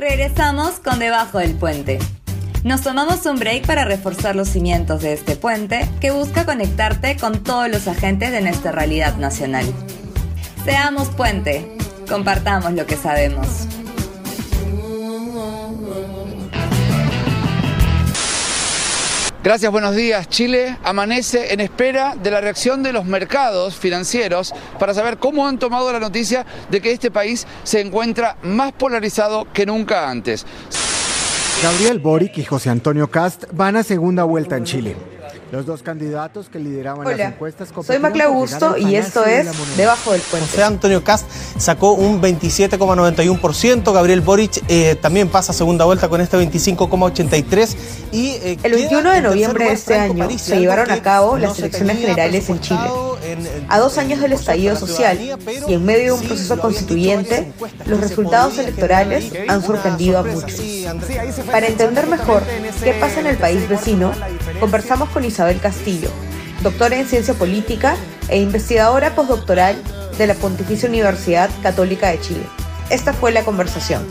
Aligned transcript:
Regresamos 0.00 0.80
con 0.80 0.98
Debajo 0.98 1.36
del 1.40 1.54
Puente. 1.56 1.98
Nos 2.64 2.80
tomamos 2.80 3.26
un 3.26 3.38
break 3.38 3.66
para 3.66 3.84
reforzar 3.84 4.34
los 4.34 4.48
cimientos 4.48 5.02
de 5.02 5.12
este 5.12 5.36
puente 5.36 5.86
que 6.00 6.10
busca 6.10 6.46
conectarte 6.46 7.18
con 7.18 7.42
todos 7.42 7.68
los 7.68 7.86
agentes 7.86 8.32
de 8.32 8.40
nuestra 8.40 8.72
realidad 8.72 9.18
nacional. 9.18 9.66
Seamos 10.64 11.10
puente, 11.10 11.70
compartamos 12.08 12.72
lo 12.72 12.86
que 12.86 12.96
sabemos. 12.96 13.68
Gracias, 19.42 19.72
buenos 19.72 19.96
días. 19.96 20.28
Chile 20.28 20.76
amanece 20.84 21.54
en 21.54 21.60
espera 21.60 22.14
de 22.14 22.30
la 22.30 22.42
reacción 22.42 22.82
de 22.82 22.92
los 22.92 23.06
mercados 23.06 23.74
financieros 23.74 24.52
para 24.78 24.92
saber 24.92 25.16
cómo 25.16 25.48
han 25.48 25.58
tomado 25.58 25.90
la 25.90 25.98
noticia 25.98 26.44
de 26.70 26.82
que 26.82 26.92
este 26.92 27.10
país 27.10 27.46
se 27.62 27.80
encuentra 27.80 28.36
más 28.42 28.72
polarizado 28.72 29.46
que 29.50 29.64
nunca 29.64 30.10
antes. 30.10 30.44
Gabriel 31.62 32.00
Boric 32.00 32.36
y 32.36 32.44
José 32.44 32.68
Antonio 32.68 33.10
Cast 33.10 33.44
van 33.52 33.76
a 33.76 33.82
segunda 33.82 34.24
vuelta 34.24 34.58
en 34.58 34.64
Chile. 34.64 35.19
Los 35.50 35.66
dos 35.66 35.82
candidatos 35.82 36.48
que 36.48 36.60
lideraban 36.60 37.04
las 37.04 37.32
encuestas 37.32 37.70
Soy 37.84 37.98
Macla 37.98 38.24
Augusto 38.24 38.76
y 38.76 38.94
esto 38.94 39.24
es 39.24 39.48
Debajo 39.76 40.12
del 40.12 40.20
Puente. 40.20 40.48
José 40.48 40.62
Antonio 40.62 41.02
Cast 41.02 41.26
sacó 41.58 41.92
un 41.92 42.22
27,91%, 42.22 43.92
Gabriel 43.92 44.20
Boric 44.20 44.62
eh, 44.68 44.96
también 45.00 45.28
pasa 45.28 45.52
segunda 45.52 45.84
vuelta 45.84 46.08
con 46.08 46.20
este 46.20 46.36
25,83%. 46.38 47.76
Y, 48.12 48.30
eh, 48.42 48.58
el 48.62 48.72
21 48.72 49.10
de 49.10 49.20
noviembre 49.22 49.64
de 49.66 49.72
este 49.72 49.98
año 49.98 50.28
se 50.38 50.60
llevaron 50.60 50.90
a 50.90 51.02
cabo 51.02 51.36
las 51.36 51.58
elecciones 51.58 51.98
generales 51.98 52.48
en 52.48 52.60
Chile. 52.60 52.80
A 53.68 53.78
dos 53.78 53.98
años 53.98 54.20
del 54.20 54.32
estallido 54.32 54.76
social 54.76 55.18
y 55.20 55.72
en 55.72 55.84
medio 55.84 56.04
de 56.04 56.20
un 56.20 56.26
proceso 56.26 56.58
constituyente, 56.58 57.52
los 57.86 58.00
resultados 58.00 58.58
electorales 58.58 59.32
han 59.48 59.62
sorprendido 59.62 60.18
a 60.18 60.22
muchos. 60.22 60.60
Para 61.50 61.66
entender 61.66 62.06
mejor 62.06 62.42
qué 62.82 62.94
pasa 62.94 63.20
en 63.20 63.26
el 63.26 63.36
país 63.36 63.68
vecino, 63.68 64.12
conversamos 64.60 65.08
con 65.08 65.24
Isabel 65.24 65.58
Castillo, 65.58 66.10
doctora 66.62 66.98
en 66.98 67.06
ciencia 67.06 67.32
política 67.32 67.96
e 68.28 68.38
investigadora 68.38 69.14
postdoctoral 69.14 69.74
de 70.18 70.26
la 70.26 70.34
Pontificia 70.34 70.86
Universidad 70.86 71.48
Católica 71.62 72.10
de 72.10 72.20
Chile. 72.20 72.42
Esta 72.90 73.14
fue 73.14 73.32
la 73.32 73.42
conversación. 73.42 74.06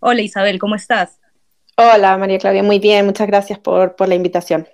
Hola 0.00 0.20
Isabel, 0.22 0.58
¿cómo 0.58 0.74
estás? 0.74 1.20
Hola 1.76 2.18
María 2.18 2.38
Claudia, 2.38 2.64
muy 2.64 2.80
bien, 2.80 3.06
muchas 3.06 3.28
gracias 3.28 3.60
por, 3.60 3.94
por 3.94 4.08
la 4.08 4.16
invitación. 4.16 4.66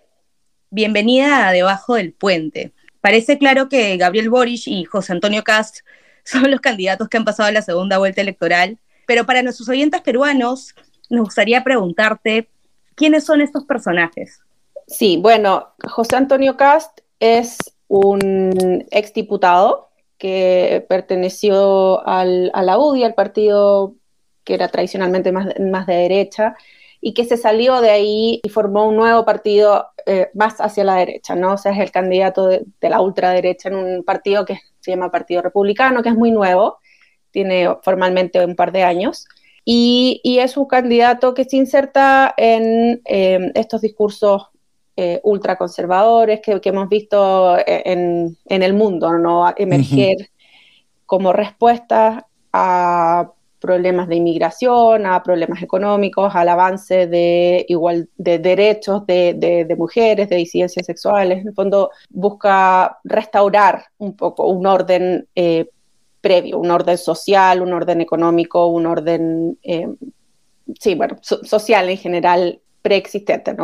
Bienvenida 0.70 1.46
a 1.46 1.52
Debajo 1.52 1.96
del 1.96 2.14
Puente. 2.14 2.72
Parece 3.02 3.36
claro 3.36 3.68
que 3.68 3.98
Gabriel 3.98 4.30
Boric 4.30 4.66
y 4.66 4.84
José 4.84 5.12
Antonio 5.12 5.44
Cast 5.44 5.80
son 6.24 6.50
los 6.50 6.62
candidatos 6.62 7.10
que 7.10 7.18
han 7.18 7.26
pasado 7.26 7.50
a 7.50 7.52
la 7.52 7.60
segunda 7.60 7.98
vuelta 7.98 8.22
electoral, 8.22 8.78
pero 9.06 9.26
para 9.26 9.42
nuestros 9.42 9.68
oyentes 9.68 10.00
peruanos 10.00 10.74
nos 11.12 11.26
gustaría 11.26 11.62
preguntarte, 11.62 12.48
¿quiénes 12.94 13.24
son 13.24 13.40
estos 13.40 13.64
personajes? 13.64 14.40
Sí, 14.86 15.18
bueno, 15.20 15.68
José 15.84 16.16
Antonio 16.16 16.56
Cast 16.56 17.00
es 17.20 17.58
un 17.88 18.84
exdiputado 18.90 19.90
que 20.16 20.84
perteneció 20.88 22.06
al, 22.06 22.50
a 22.54 22.62
la 22.62 22.78
UDI, 22.78 23.04
al 23.04 23.14
partido 23.14 23.94
que 24.44 24.54
era 24.54 24.68
tradicionalmente 24.68 25.32
más, 25.32 25.48
más 25.60 25.86
de 25.86 25.94
derecha, 25.94 26.56
y 27.00 27.14
que 27.14 27.24
se 27.24 27.36
salió 27.36 27.80
de 27.80 27.90
ahí 27.90 28.40
y 28.42 28.48
formó 28.48 28.88
un 28.88 28.96
nuevo 28.96 29.24
partido 29.24 29.88
eh, 30.06 30.30
más 30.34 30.60
hacia 30.60 30.84
la 30.84 30.96
derecha, 30.96 31.34
¿no? 31.34 31.54
O 31.54 31.58
sea, 31.58 31.72
es 31.72 31.78
el 31.78 31.90
candidato 31.90 32.46
de, 32.46 32.64
la 32.80 33.00
ultraderecha 33.00 33.68
en 33.68 33.74
un 33.74 34.04
partido 34.04 34.44
que 34.44 34.60
se 34.80 34.92
llama 34.92 35.10
Partido 35.10 35.42
Republicano, 35.42 36.02
que 36.02 36.08
es 36.08 36.14
muy 36.14 36.30
nuevo, 36.30 36.78
tiene 37.30 37.68
formalmente 37.82 38.44
un 38.44 38.56
par 38.56 38.72
de 38.72 38.84
años, 38.84 39.26
y, 39.64 40.20
es 40.24 40.56
un 40.56 40.66
candidato 40.66 41.34
que 41.34 41.44
se 41.44 41.56
inserta 41.56 42.34
en 42.36 43.00
em, 43.04 43.52
estos 43.54 43.80
discursos 43.80 44.48
eh, 44.96 45.20
ultraconservadores 45.24 46.40
que, 46.40 46.60
que, 46.60 46.68
hemos 46.68 46.88
visto 46.88 47.56
en, 47.66 48.36
el 48.46 48.74
mundo, 48.74 49.16
¿no? 49.18 49.52
Emerger 49.56 50.30
como 51.06 51.32
respuesta 51.32 52.26
a 52.52 53.32
problemas 53.62 54.08
de 54.08 54.16
inmigración, 54.16 55.06
a 55.06 55.22
problemas 55.22 55.62
económicos, 55.62 56.34
al 56.34 56.48
avance 56.48 57.06
de 57.06 57.64
igual 57.68 58.08
de 58.16 58.40
derechos 58.40 59.06
de, 59.06 59.74
mujeres, 59.78 60.28
de 60.28 60.36
disidencias 60.36 60.84
sexuales. 60.84 61.40
En 61.40 61.48
el 61.48 61.54
fondo 61.54 61.90
busca 62.10 62.98
restaurar 63.04 63.84
un 63.98 64.16
poco 64.16 64.48
un 64.48 64.66
orden 64.66 65.28
eh, 65.36 65.68
previo, 66.22 66.58
un 66.58 66.70
orden 66.70 66.96
social, 66.96 67.60
un 67.60 67.74
orden 67.74 68.00
económico, 68.00 68.66
un 68.66 68.86
orden, 68.86 69.58
eh, 69.62 69.88
sí, 70.80 70.94
bueno, 70.94 71.18
social 71.20 71.90
en 71.90 71.98
general 71.98 72.60
preexistente. 72.80 73.54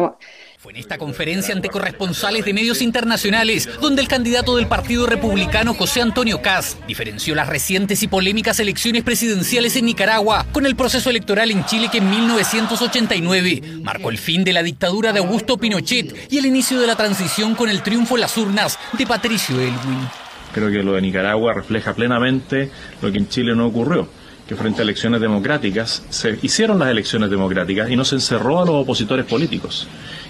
Fue 0.59 0.73
en 0.73 0.79
esta 0.79 0.97
conferencia 0.97 1.55
ante 1.55 1.69
corresponsales 1.69 2.45
de 2.45 2.53
medios 2.53 2.81
internacionales 2.83 3.69
donde 3.81 4.01
el 4.01 4.09
candidato 4.09 4.57
del 4.57 4.69
Partido 4.69 5.07
Republicano 5.07 5.75
José 5.75 6.01
Antonio 6.01 6.41
Caz 6.41 6.77
diferenció 6.87 7.35
las 7.35 7.49
recientes 7.49 8.03
y 8.03 8.09
polémicas 8.09 8.59
elecciones 8.61 9.03
presidenciales 9.03 9.77
en 9.77 9.87
Nicaragua 9.87 10.47
con 10.53 10.67
el 10.67 10.77
proceso 10.77 11.11
electoral 11.11 11.51
en 11.51 11.65
Chile 11.65 11.89
que 11.91 11.99
en 11.99 12.11
1989 12.11 13.63
marcó 13.83 14.11
el 14.11 14.19
fin 14.19 14.45
de 14.45 14.53
la 14.53 14.63
dictadura 14.63 15.13
de 15.13 15.19
Augusto 15.19 15.59
Pinochet 15.59 16.33
y 16.33 16.39
el 16.39 16.47
inicio 16.47 16.81
de 16.81 16.87
la 16.87 16.97
transición 16.97 17.55
con 17.55 17.69
el 17.69 17.83
triunfo 17.83 18.17
en 18.17 18.23
las 18.23 18.37
urnas 18.37 18.79
de 18.97 19.07
Patricio 19.07 19.61
Elwin. 19.61 20.28
Creo 20.53 20.71
que 20.71 20.83
lo 20.83 20.95
de 20.95 21.03
Nicaragua 21.03 21.53
refleja 21.53 21.95
plenamente 21.95 22.71
lo 23.03 23.13
que 23.13 23.19
en 23.19 23.29
Chile 23.29 23.55
no 23.55 23.67
ocurrió 23.67 24.09
que 24.49 24.57
frente 24.57 24.81
a 24.81 24.85
elecciones 24.85 25.21
democráticas 25.21 26.03
se 26.09 26.39
hicieron 26.41 26.79
las 26.79 26.89
elecciones 26.89 27.29
democráticas 27.29 27.91
y 27.91 27.97
no 27.97 28.05
se 28.05 28.15
encerró 28.15 28.61
a 28.61 28.65
los 28.65 28.77
opositores 28.77 29.27
políticos. 29.27 29.87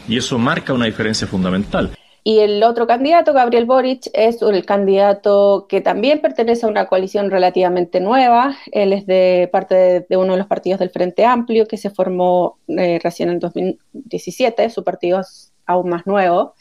Y 0.08 0.16
eso 0.16 0.38
marca 0.38 0.72
una 0.72 0.86
diferencia 0.86 1.28
fundamental. 1.28 1.92
Y 2.24 2.40
el 2.40 2.62
otro 2.64 2.86
candidato, 2.86 3.32
Gabriel 3.32 3.64
Boric, 3.64 4.10
es 4.12 4.42
el 4.42 4.66
candidato 4.66 5.66
que 5.68 5.80
también 5.80 6.20
pertenece 6.20 6.66
a 6.66 6.68
una 6.68 6.86
coalición 6.86 7.30
relativamente 7.30 8.00
nueva. 8.00 8.56
Él 8.72 8.92
es 8.92 9.06
de 9.06 9.48
parte 9.52 10.04
de, 10.08 10.16
uno 10.16 10.32
de 10.32 10.38
los 10.38 10.48
partidos 10.48 10.80
del 10.80 10.90
Frente 10.90 11.24
Amplio, 11.24 11.68
que 11.68 11.76
se 11.76 11.88
formó 11.88 12.58
eh, 12.66 12.98
recién 13.02 13.30
en 13.30 13.38
2017. 13.38 14.68
Su 14.68 14.82
partido 14.82 15.20
es 15.20 15.52
aún 15.64 15.88
más 15.90 16.06
nuevo. 16.06 16.54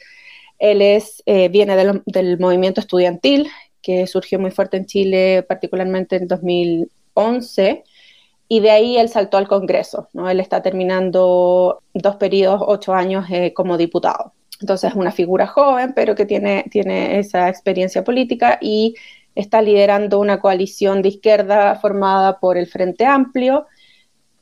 Él 0.59 0.81
es, 0.81 1.21
eh, 1.25 1.49
viene 1.49 1.75
del 2.05 2.39
movimiento 2.39 2.81
estudiantil, 2.81 3.47
que 3.81 4.07
surgió 4.07 4.39
muy 4.39 4.51
fuerte 4.51 4.77
en 4.77 4.85
Chile, 4.85 5.43
particularmente 5.47 6.15
en 6.17 6.27
2011 6.27 7.83
y 8.49 8.59
de 8.61 8.71
ahí 8.71 8.97
él 8.97 9.09
saltó 9.09 9.37
al 9.37 9.47
Congreso. 9.47 10.09
¿no? 10.13 10.29
Él 10.29 10.39
está 10.39 10.61
terminando 10.61 11.81
dos 11.93 12.15
periodos, 12.15 12.61
ocho 12.65 12.93
años 12.93 13.25
eh, 13.29 13.53
como 13.53 13.77
diputado. 13.77 14.33
Entonces 14.61 14.91
es 14.91 14.95
una 14.95 15.11
figura 15.11 15.47
joven, 15.47 15.93
pero 15.95 16.15
que 16.15 16.25
tiene, 16.25 16.65
tiene 16.71 17.19
esa 17.19 17.49
experiencia 17.49 18.03
política 18.03 18.57
y 18.61 18.95
está 19.35 19.61
liderando 19.61 20.19
una 20.19 20.39
coalición 20.39 21.01
de 21.01 21.09
izquierda 21.09 21.75
formada 21.75 22.39
por 22.39 22.57
el 22.57 22.67
Frente 22.67 23.05
Amplio, 23.05 23.67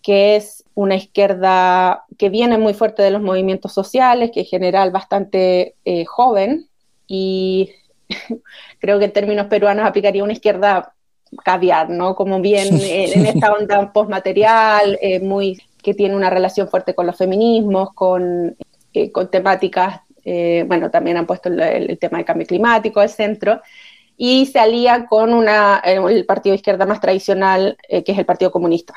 que 0.02 0.38
es 0.38 0.65
una 0.76 0.96
izquierda 0.96 2.06
que 2.18 2.30
viene 2.30 2.58
muy 2.58 2.74
fuerte 2.74 3.02
de 3.02 3.12
los 3.12 3.22
movimientos 3.22 3.74
sociales, 3.74 4.32
que 4.32 4.42
en 4.42 4.46
general 4.46 4.92
bastante 4.92 5.76
eh, 5.86 6.06
joven, 6.06 6.70
y 7.08 7.72
creo 8.80 9.00
que 9.00 9.06
en 9.06 9.14
términos 9.14 9.48
peruanos 9.48 9.86
aplicaría 9.86 10.24
una 10.24 10.34
izquierda 10.34 10.96
caviar, 11.44 11.90
¿no? 11.90 12.16
Como 12.16 12.40
bien 12.40 12.68
en 12.82 13.26
esta 13.26 13.52
onda 13.54 13.92
postmaterial, 13.92 14.98
eh, 15.02 15.20
muy, 15.20 15.62
que 15.82 15.94
tiene 15.94 16.16
una 16.16 16.30
relación 16.30 16.68
fuerte 16.68 16.94
con 16.94 17.08
los 17.08 17.18
feminismos, 17.18 17.94
con, 17.94 18.56
eh, 18.94 19.12
con 19.12 19.30
temáticas, 19.30 20.02
eh, 20.24 20.66
bueno, 20.68 20.90
también 20.90 21.18
han 21.18 21.28
puesto 21.28 21.50
el, 21.50 21.98
tema 22.00 22.18
del 22.18 22.26
cambio 22.26 22.48
climático 22.48 23.00
al 23.00 23.10
centro, 23.10 23.62
y 24.18 24.46
se 24.46 24.60
alía 24.60 25.08
con 25.08 25.34
una, 25.34 25.82
el 25.84 26.26
partido 26.26 26.54
de 26.54 26.58
izquierda 26.58 26.86
más 26.86 27.02
tradicional, 27.02 27.78
que 27.90 28.12
es 28.12 28.18
el 28.18 28.26
Partido 28.26 28.50
Comunista. 28.50 28.94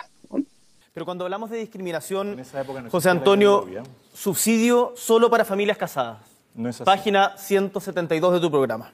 Pero 0.98 1.06
cuando 1.06 1.22
hablamos 1.22 1.48
de 1.50 1.58
discriminación, 1.58 2.44
José 2.90 3.08
Antonio, 3.08 3.68
subsidio 4.12 4.94
solo 4.96 5.30
para 5.30 5.44
familias 5.44 5.78
casadas. 5.78 6.18
Página 6.84 7.36
172 7.38 8.32
de 8.32 8.40
tu 8.40 8.50
programa. 8.50 8.90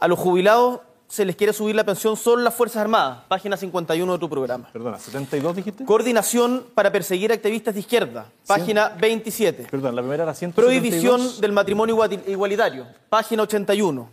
A 0.00 0.08
los 0.08 0.18
jubilados 0.18 0.80
se 1.06 1.26
les 1.26 1.36
quiere 1.36 1.52
subir 1.52 1.76
la 1.76 1.84
pensión 1.84 2.16
solo 2.16 2.42
las 2.42 2.54
Fuerzas 2.54 2.80
Armadas, 2.80 3.24
página 3.28 3.58
51 3.58 4.10
de 4.10 4.18
tu 4.18 4.30
programa. 4.30 4.70
Perdona, 4.72 4.96
¿72 4.96 5.52
dijiste? 5.52 5.84
Coordinación 5.84 6.64
para 6.74 6.90
perseguir 6.90 7.30
activistas 7.30 7.74
de 7.74 7.80
izquierda, 7.80 8.24
página 8.46 8.88
27. 8.98 9.66
Perdón, 9.70 9.96
la 9.96 10.00
primera 10.00 10.22
era 10.22 10.32
172. 10.32 10.64
Prohibición 10.64 11.42
del 11.42 11.52
matrimonio 11.52 11.94
igualitario, 12.26 12.86
página 13.10 13.42
81. 13.42 14.08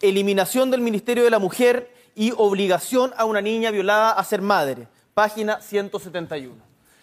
Eliminación 0.00 0.70
del 0.70 0.80
Ministerio 0.80 1.22
de 1.22 1.28
la 1.28 1.38
Mujer 1.38 1.92
y 2.14 2.32
obligación 2.34 3.12
a 3.18 3.26
una 3.26 3.42
niña 3.42 3.70
violada 3.70 4.12
a 4.12 4.24
ser 4.24 4.40
madre, 4.40 4.88
página 5.16 5.62
171. 5.62 6.54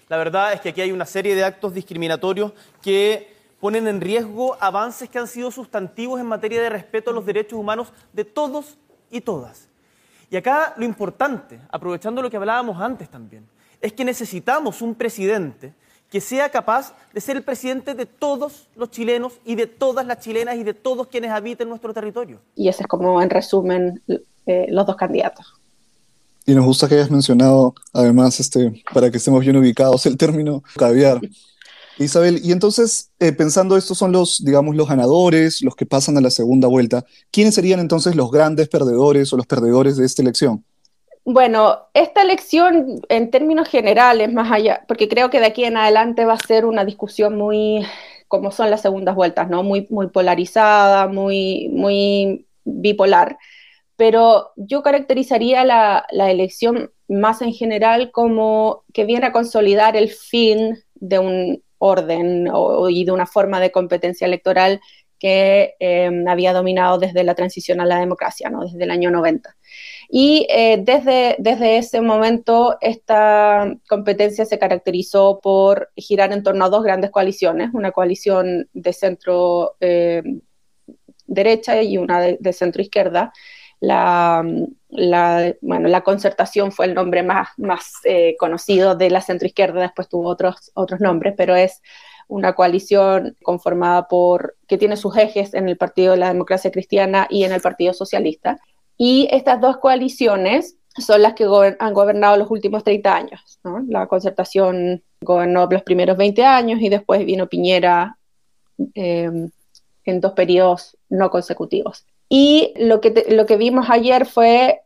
La 0.07 0.17
verdad 0.17 0.53
es 0.53 0.61
que 0.61 0.69
aquí 0.69 0.81
hay 0.81 0.91
una 0.91 1.07
serie 1.07 1.33
de 1.33 1.43
actos 1.43 1.73
discriminatorios 1.73 2.51
que 2.79 3.35
ponen 3.59 3.87
en 3.87 4.01
riesgo 4.01 4.55
avances 4.59 5.09
que 5.09 5.17
han 5.17 5.27
sido 5.27 5.49
sustantivos 5.49 6.19
en 6.19 6.27
materia 6.27 6.61
de 6.61 6.69
respeto 6.69 7.09
a 7.09 7.13
los 7.13 7.25
derechos 7.25 7.57
humanos 7.57 7.91
de 8.13 8.23
todos 8.23 8.77
y 9.09 9.21
todas. 9.21 9.67
Y 10.29 10.35
acá 10.35 10.75
lo 10.77 10.85
importante, 10.85 11.59
aprovechando 11.71 12.21
lo 12.21 12.29
que 12.29 12.37
hablábamos 12.37 12.79
antes 12.79 13.09
también, 13.09 13.47
es 13.81 13.93
que 13.93 14.05
necesitamos 14.05 14.83
un 14.83 14.93
presidente 14.93 15.73
que 16.07 16.21
sea 16.21 16.49
capaz 16.49 16.93
de 17.13 17.19
ser 17.19 17.37
el 17.37 17.43
presidente 17.43 17.95
de 17.95 18.05
todos 18.05 18.69
los 18.75 18.91
chilenos 18.91 19.39
y 19.43 19.55
de 19.55 19.65
todas 19.65 20.05
las 20.05 20.19
chilenas 20.19 20.57
y 20.57 20.63
de 20.63 20.75
todos 20.75 21.07
quienes 21.07 21.31
habiten 21.31 21.67
nuestro 21.67 21.91
territorio. 21.95 22.41
Y 22.53 22.67
ese 22.67 22.83
es 22.83 22.87
como, 22.87 23.19
en 23.23 23.31
resumen, 23.31 24.03
eh, 24.45 24.67
los 24.69 24.85
dos 24.85 24.97
candidatos. 24.97 25.62
Y 26.45 26.55
nos 26.55 26.65
gusta 26.65 26.87
que 26.89 26.95
hayas 26.95 27.11
mencionado, 27.11 27.73
además, 27.93 28.39
este, 28.39 28.83
para 28.93 29.09
que 29.09 29.17
estemos 29.17 29.41
bien 29.41 29.57
ubicados, 29.57 30.05
el 30.05 30.17
término 30.17 30.63
caviar. 30.75 31.21
Isabel, 31.99 32.39
y 32.43 32.51
entonces, 32.51 33.11
eh, 33.19 33.31
pensando 33.31 33.77
estos 33.77 33.97
son 33.97 34.11
los, 34.11 34.43
digamos, 34.43 34.75
los 34.75 34.89
ganadores, 34.89 35.61
los 35.61 35.75
que 35.75 35.85
pasan 35.85 36.17
a 36.17 36.21
la 36.21 36.31
segunda 36.31 36.67
vuelta, 36.67 37.05
¿quiénes 37.31 37.55
serían 37.55 37.79
entonces 37.79 38.15
los 38.15 38.31
grandes 38.31 38.67
perdedores 38.67 39.31
o 39.31 39.37
los 39.37 39.45
perdedores 39.45 39.97
de 39.97 40.05
esta 40.05 40.21
elección? 40.21 40.65
Bueno, 41.25 41.77
esta 41.93 42.21
elección 42.21 43.01
en 43.07 43.31
términos 43.31 43.69
generales, 43.69 44.33
más 44.33 44.51
allá, 44.51 44.83
porque 44.87 45.07
creo 45.07 45.29
que 45.29 45.39
de 45.39 45.45
aquí 45.45 45.63
en 45.63 45.77
adelante 45.77 46.25
va 46.25 46.33
a 46.33 46.47
ser 46.47 46.65
una 46.65 46.83
discusión 46.83 47.37
muy, 47.37 47.85
como 48.27 48.51
son 48.51 48.69
las 48.69 48.81
segundas 48.81 49.15
vueltas, 49.15 49.49
¿no? 49.49 49.63
Muy, 49.63 49.87
muy 49.89 50.07
polarizada, 50.07 51.07
muy, 51.07 51.69
muy 51.71 52.45
bipolar. 52.65 53.37
Pero 53.95 54.51
yo 54.55 54.81
caracterizaría 54.81 55.63
la, 55.65 56.05
la 56.11 56.31
elección 56.31 56.91
más 57.07 57.41
en 57.41 57.53
general 57.53 58.11
como 58.11 58.83
que 58.93 59.05
viene 59.05 59.27
a 59.27 59.31
consolidar 59.31 59.95
el 59.95 60.09
fin 60.09 60.77
de 60.95 61.19
un 61.19 61.63
orden 61.77 62.47
y 62.89 63.03
de 63.03 63.11
una 63.11 63.25
forma 63.25 63.59
de 63.59 63.71
competencia 63.71 64.25
electoral 64.25 64.79
que 65.19 65.75
em, 65.79 66.27
había 66.27 66.51
dominado 66.51 66.97
desde 66.97 67.23
la 67.23 67.35
transición 67.35 67.79
a 67.79 67.85
la 67.85 67.99
democracia, 67.99 68.49
¿no? 68.49 68.65
desde 68.65 68.83
el 68.83 68.91
año 68.91 69.09
90. 69.09 69.55
Y 70.09 70.45
eh, 70.49 70.81
desde, 70.83 71.37
desde 71.39 71.77
ese 71.77 72.01
momento 72.01 72.77
esta 72.81 73.73
competencia 73.87 74.45
se 74.45 74.59
caracterizó 74.59 75.39
por 75.41 75.91
girar 75.95 76.33
en 76.33 76.43
torno 76.43 76.65
a 76.65 76.69
dos 76.69 76.83
grandes 76.83 77.11
coaliciones, 77.11 77.69
una 77.73 77.91
coalición 77.91 78.69
de 78.73 78.93
centro 78.93 79.75
em, 79.79 80.41
derecha 81.25 81.81
y 81.81 81.97
una 81.97 82.19
de 82.19 82.53
centro 82.53 82.81
izquierda, 82.81 83.31
la, 83.83 84.41
bueno, 85.61 85.89
la 85.89 86.01
concertación 86.01 86.71
fue 86.71 86.85
el 86.85 86.93
nombre 86.93 87.21
más, 87.21 87.49
más 87.57 87.91
eh, 88.05 88.35
conocido 88.39 88.95
de 88.95 89.09
la 89.09 89.19
centroizquierda, 89.19 89.81
después 89.81 90.07
tuvo 90.07 90.29
otros, 90.29 90.71
otros 90.73 91.01
nombres, 91.01 91.33
pero 91.35 91.55
es 91.55 91.81
una 92.29 92.53
coalición 92.53 93.35
conformada 93.43 94.07
por, 94.07 94.55
que 94.67 94.77
tiene 94.77 94.95
sus 94.95 95.17
ejes 95.17 95.53
en 95.53 95.67
el 95.67 95.77
Partido 95.77 96.11
de 96.11 96.19
la 96.19 96.29
Democracia 96.29 96.71
Cristiana 96.71 97.27
y 97.29 97.43
en 97.43 97.51
el 97.51 97.59
Partido 97.59 97.93
Socialista. 97.93 98.57
Y 98.97 99.27
estas 99.31 99.59
dos 99.59 99.77
coaliciones 99.77 100.77
son 100.97 101.21
las 101.21 101.33
que 101.33 101.43
han 101.79 101.93
gobernado 101.93 102.37
los 102.37 102.49
últimos 102.49 102.85
30 102.85 103.15
años. 103.15 103.59
La 103.87 104.07
concertación 104.07 105.03
gobernó 105.19 105.67
los 105.69 105.83
primeros 105.83 106.15
20 106.15 106.45
años 106.45 106.79
y 106.81 106.87
después 106.87 107.25
vino 107.25 107.49
Piñera 107.49 108.17
eh, 108.95 109.29
en 110.05 110.21
dos 110.21 110.31
periodos 110.31 110.97
no 111.09 111.29
consecutivos. 111.29 112.05
Y 112.35 112.73
lo 112.77 112.99
que, 112.99 113.27
lo 113.29 113.45
que 113.45 113.57
vimos 113.57 113.91
ayer 113.91 114.25
fue 114.25 114.81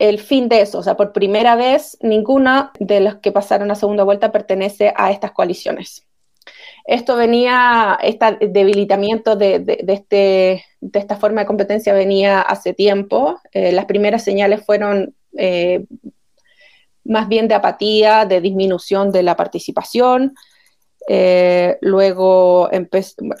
el 0.00 0.18
fin 0.18 0.48
de 0.48 0.62
eso, 0.62 0.80
o 0.80 0.82
sea, 0.82 0.96
por 0.96 1.12
primera 1.12 1.54
vez 1.54 1.96
ninguna 2.00 2.72
de 2.80 2.98
los 2.98 3.18
que 3.18 3.30
pasaron 3.30 3.70
a 3.70 3.76
segunda 3.76 4.02
vuelta 4.02 4.32
pertenece 4.32 4.92
a 4.96 5.12
estas 5.12 5.30
coaliciones. 5.30 6.08
Esto 6.84 7.14
venía, 7.14 7.96
este 8.02 8.48
debilitamiento 8.48 9.36
de, 9.36 9.60
de, 9.60 9.92
este, 9.92 10.64
de 10.80 10.98
esta 10.98 11.14
forma 11.14 11.42
de 11.42 11.46
competencia 11.46 11.94
venía 11.94 12.40
hace 12.40 12.74
tiempo. 12.74 13.38
Eh, 13.52 13.70
las 13.70 13.84
primeras 13.84 14.24
señales 14.24 14.66
fueron 14.66 15.14
eh, 15.36 15.84
más 17.04 17.28
bien 17.28 17.46
de 17.46 17.54
apatía, 17.54 18.24
de 18.24 18.40
disminución 18.40 19.12
de 19.12 19.22
la 19.22 19.36
participación, 19.36 20.34
eh, 21.10 21.78
luego 21.80 22.68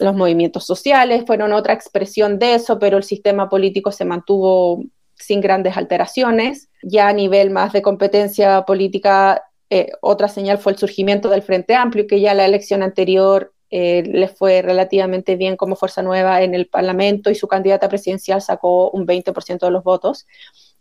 los 0.00 0.16
movimientos 0.16 0.64
sociales 0.64 1.24
fueron 1.26 1.52
otra 1.52 1.74
expresión 1.74 2.38
de 2.38 2.54
eso, 2.54 2.78
pero 2.78 2.96
el 2.96 3.04
sistema 3.04 3.50
político 3.50 3.92
se 3.92 4.06
mantuvo 4.06 4.82
sin 5.14 5.42
grandes 5.42 5.76
alteraciones. 5.76 6.70
Ya 6.82 7.08
a 7.08 7.12
nivel 7.12 7.50
más 7.50 7.74
de 7.74 7.82
competencia 7.82 8.62
política, 8.62 9.42
eh, 9.68 9.90
otra 10.00 10.28
señal 10.28 10.56
fue 10.56 10.72
el 10.72 10.78
surgimiento 10.78 11.28
del 11.28 11.42
Frente 11.42 11.74
Amplio, 11.74 12.06
que 12.06 12.22
ya 12.22 12.32
la 12.32 12.46
elección 12.46 12.82
anterior 12.82 13.52
eh, 13.70 14.02
le 14.06 14.28
fue 14.28 14.62
relativamente 14.62 15.36
bien 15.36 15.56
como 15.56 15.76
fuerza 15.76 16.00
nueva 16.00 16.40
en 16.42 16.54
el 16.54 16.68
Parlamento 16.68 17.30
y 17.30 17.34
su 17.34 17.48
candidata 17.48 17.90
presidencial 17.90 18.40
sacó 18.40 18.90
un 18.90 19.06
20% 19.06 19.66
de 19.66 19.70
los 19.70 19.84
votos. 19.84 20.26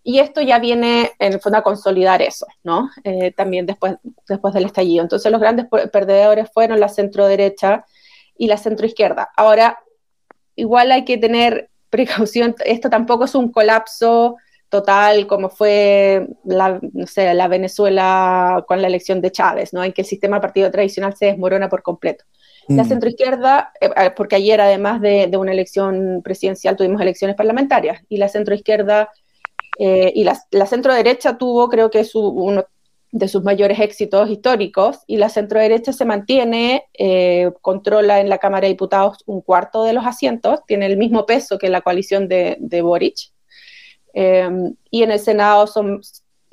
Y 0.09 0.19
esto 0.19 0.39
ya 0.39 0.57
viene 0.57 1.12
en 1.19 1.33
el 1.33 1.42
fondo 1.42 1.57
a 1.57 1.63
consolidar 1.63 2.21
eso, 2.21 2.48
¿no? 2.63 2.89
Eh, 3.04 3.33
también 3.33 3.65
después, 3.65 3.95
después 4.25 4.54
del 4.54 4.63
estallido. 4.63 5.04
Entonces 5.04 5.30
los 5.30 5.42
grandes 5.42 5.65
perdedores 5.92 6.50
fueron 6.54 6.80
la 6.80 6.88
centro 6.88 7.27
derecha 7.27 7.83
y 8.38 8.48
la 8.48 8.56
centro 8.56 8.86
izquierda. 8.86 9.27
Ahora, 9.36 9.80
igual 10.56 10.94
hay 10.94 11.04
que 11.04 11.18
tener 11.18 11.69
precaución, 11.89 12.56
esto 12.63 12.89
tampoco 12.89 13.25
es 13.25 13.36
un 13.36 13.51
colapso 13.51 14.38
total 14.69 15.27
como 15.27 15.50
fue 15.50 16.25
la, 16.45 16.80
no 16.94 17.06
sé, 17.06 17.33
la 17.33 17.50
Venezuela 17.50 18.63
con 18.65 18.81
la 18.81 18.88
elección 18.88 19.19
de 19.19 19.33
Chávez, 19.33 19.74
¿no? 19.74 19.83
En 19.83 19.92
que 19.92 20.04
el 20.04 20.07
sistema 20.07 20.39
partido 20.39 20.71
tradicional 20.71 21.18
se 21.18 21.25
desmorona 21.25 21.68
por 21.68 21.83
completo. 21.83 22.24
La 22.69 22.83
mm. 22.83 22.88
centroizquierda, 22.88 23.74
eh, 23.81 24.12
porque 24.15 24.38
ayer 24.38 24.62
además 24.62 25.01
de, 25.01 25.27
de, 25.27 25.36
una 25.36 25.51
elección 25.51 26.21
presidencial 26.24 26.77
tuvimos 26.77 27.01
elecciones 27.01 27.36
parlamentarias, 27.36 28.01
y 28.07 28.15
la 28.15 28.30
centroizquierda 28.30 29.09
eh, 29.80 30.12
y 30.16 30.24
la, 30.24 30.66
centro 30.66 30.94
derecha 30.94 31.38
tuvo, 31.38 31.70
creo 31.70 31.90
que, 31.92 32.04
su, 32.04 32.20
uno 32.20 32.66
de 33.12 33.28
sus 33.28 33.44
mayores 33.44 33.80
éxitos 33.80 34.30
históricos, 34.30 35.00
y 35.08 35.18
la 35.18 35.30
centro 35.30 35.60
derecha 35.60 35.94
se 35.94 36.06
mantiene, 36.06 36.86
eh, 36.98 37.52
controla 37.62 38.20
en 38.20 38.30
la 38.30 38.38
Cámara 38.38 38.64
de 38.64 38.74
Diputados 38.74 39.20
un 39.26 39.42
cuarto 39.42 39.84
de 39.84 39.94
los 39.94 40.06
asientos, 40.06 40.62
tiene 40.66 40.88
el 40.88 40.98
mismo 40.98 41.26
peso 41.26 41.58
que 41.58 41.70
la 41.70 41.82
coalición 41.82 42.28
de, 42.28 42.58
de 42.60 42.82
Boric, 42.82 43.32
eh, 44.14 44.50
y 44.90 45.04
en 45.04 45.12
el 45.12 45.20
Senado 45.20 45.68
son, 45.68 46.02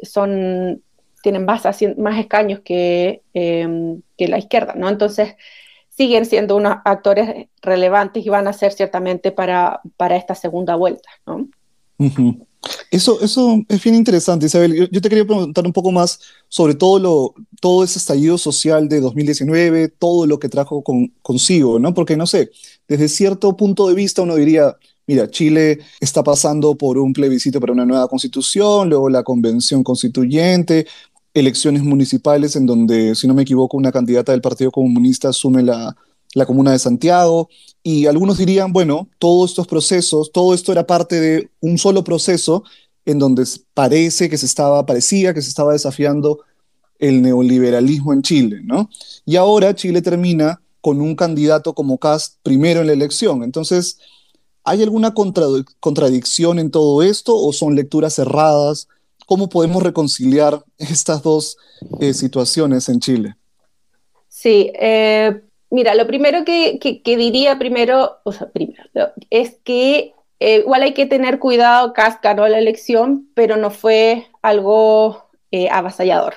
son, 0.03 0.83
tienen 1.23 1.45
más, 1.47 1.65
más 1.97 2.19
escaños 2.19 2.61
que, 2.61 3.23
que 3.33 4.29
la 4.29 4.39
izquierda, 4.39 4.75
¿no? 4.77 4.89
Entonces, 4.91 5.35
siguen 5.89 6.27
siendo 6.27 6.57
unos 6.57 6.77
actores 6.85 7.49
relevantes 7.63 8.27
y 8.27 8.29
van 8.29 8.49
a 8.49 8.53
ser 8.53 8.73
ciertamente 8.73 9.33
para, 9.33 9.81
para 9.97 10.17
esta 10.17 10.35
segunda 10.35 10.75
vuelta, 10.75 11.09
¿no? 11.25 11.49
Eso, 12.91 13.21
eso 13.21 13.63
es 13.69 13.83
bien 13.83 13.95
interesante, 13.95 14.47
Isabel. 14.47 14.89
Yo, 14.91 15.01
te 15.01 15.09
quería 15.09 15.25
preguntar 15.25 15.67
un 15.67 15.73
poco 15.73 15.91
más 15.93 16.21
sobre 16.49 16.75
todo, 16.75 16.99
lo, 16.99 17.35
todo 17.61 17.85
ese 17.85 17.99
estallido 17.99 18.39
social 18.39 18.89
de 18.89 19.01
2019, 19.01 19.89
todo 19.89 20.27
lo 20.27 20.39
que 20.39 20.49
trajo 20.49 20.83
consigo, 21.23 21.79
¿no? 21.79 21.95
Porque, 21.95 22.17
no 22.17 22.27
sé, 22.27 22.51
desde 22.89 23.09
cierto 23.09 23.57
punto 23.57 23.89
de 23.89 23.95
vista 23.95 24.23
uno 24.23 24.37
diría, 24.37 24.77
mira, 25.07 25.29
Chile 25.31 25.81
está 26.01 26.23
pasando 26.23 26.77
por 26.77 26.99
un 26.99 27.13
plebiscito 27.13 27.61
para 27.61 27.73
una 27.73 27.87
nueva 27.87 28.09
constitución, 28.09 28.89
luego 28.89 29.09
la 29.09 29.23
convención 29.23 29.83
constituyente, 29.83 30.87
elecciones 31.35 31.83
municipales 31.83 32.57
en 32.57 32.67
donde, 32.67 33.15
si 33.15 33.27
no 33.27 33.35
me 33.35 33.43
equivoco, 33.43 33.77
una 33.77 33.93
candidata 33.93 34.33
del 34.33 34.41
Partido 34.41 34.71
Comunista 34.71 35.31
asume 35.31 35.63
la, 35.63 35.97
la 36.35 36.47
comuna 36.47 36.73
de 36.73 36.79
Santiago, 36.79 37.49
y 37.83 38.07
algunos 38.07 38.39
dirían, 38.39 38.73
bueno, 38.73 39.09
todos 39.19 39.51
estos 39.51 39.67
procesos, 39.67 40.33
todo 40.33 40.55
esto 40.55 40.73
era 40.73 40.87
parte 40.87 41.21
de 41.21 41.51
un 41.61 41.79
solo 41.79 42.05
proceso 42.05 42.65
en 43.05 43.19
donde 43.19 43.45
parece 43.75 44.29
que 44.29 44.39
se 44.39 44.47
estaba, 44.47 44.85
parecía 44.87 45.35
que 45.35 45.43
se 45.43 45.49
estaba 45.49 45.73
desafiando 45.73 46.41
el 46.99 47.23
neoliberalismo 47.23 48.13
en 48.13 48.23
Chile, 48.23 48.61
¿no? 48.65 48.89
Y 49.27 49.37
ahora 49.37 49.75
Chile 49.75 50.01
termina 50.01 50.61
con 50.81 51.01
un 51.01 51.17
candidato 51.17 51.75
como 51.75 51.99
Cast 51.99 52.37
primero 52.43 52.81
en 52.81 52.87
la 52.87 52.93
elección. 52.93 53.43
Entonces, 53.43 53.99
¿hay 54.65 54.83
alguna 54.83 55.15
contradicción 55.15 56.59
en 56.59 56.71
todo 56.71 57.03
esto 57.03 57.37
o 57.37 57.53
son 57.53 57.75
lecturas 57.75 58.15
cerradas? 58.15 58.89
¿Cómo 59.27 59.49
podemos 59.49 59.83
reconciliar 59.83 60.65
estas 60.79 61.23
dos 61.23 61.57
eh, 62.01 62.15
situaciones 62.15 62.89
en 62.89 63.01
Chile? 63.01 63.37
Sí, 64.29 64.71
eh, 64.79 65.43
Mira, 65.71 65.95
lo 65.95 66.07
primero 66.07 66.45
que, 66.45 66.79
diría 67.05 67.59
primero, 67.59 68.19
o 68.25 68.33
sea, 68.33 68.49
primero, 68.49 68.85
es 69.31 69.59
que 69.65 70.15
eh, 70.41 70.59
igual 70.59 70.83
hay 70.83 70.95
que 70.95 71.07
tener 71.07 71.39
cuidado, 71.39 71.93
Kass 71.93 72.19
ganó 72.23 72.47
la 72.49 72.59
elección, 72.59 73.29
pero 73.35 73.57
no 73.57 73.71
fue 73.71 74.27
algo 74.43 75.29
eh, 75.51 75.69
avasallador. 75.71 76.35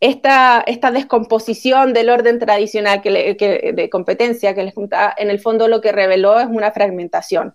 Esta, 0.00 0.64
esta, 0.66 0.90
descomposición 0.90 1.92
del 1.92 2.10
orden 2.10 2.38
tradicional 2.38 3.02
que, 3.02 3.72
de 3.74 3.90
competencia 3.90 4.54
que 4.54 4.64
les 4.64 4.74
contaba, 4.74 5.14
en 5.16 5.30
el 5.30 5.38
fondo 5.38 5.68
lo 5.68 5.80
que 5.80 5.92
reveló 5.92 6.40
es 6.40 6.46
una 6.46 6.72
fragmentación. 6.72 7.54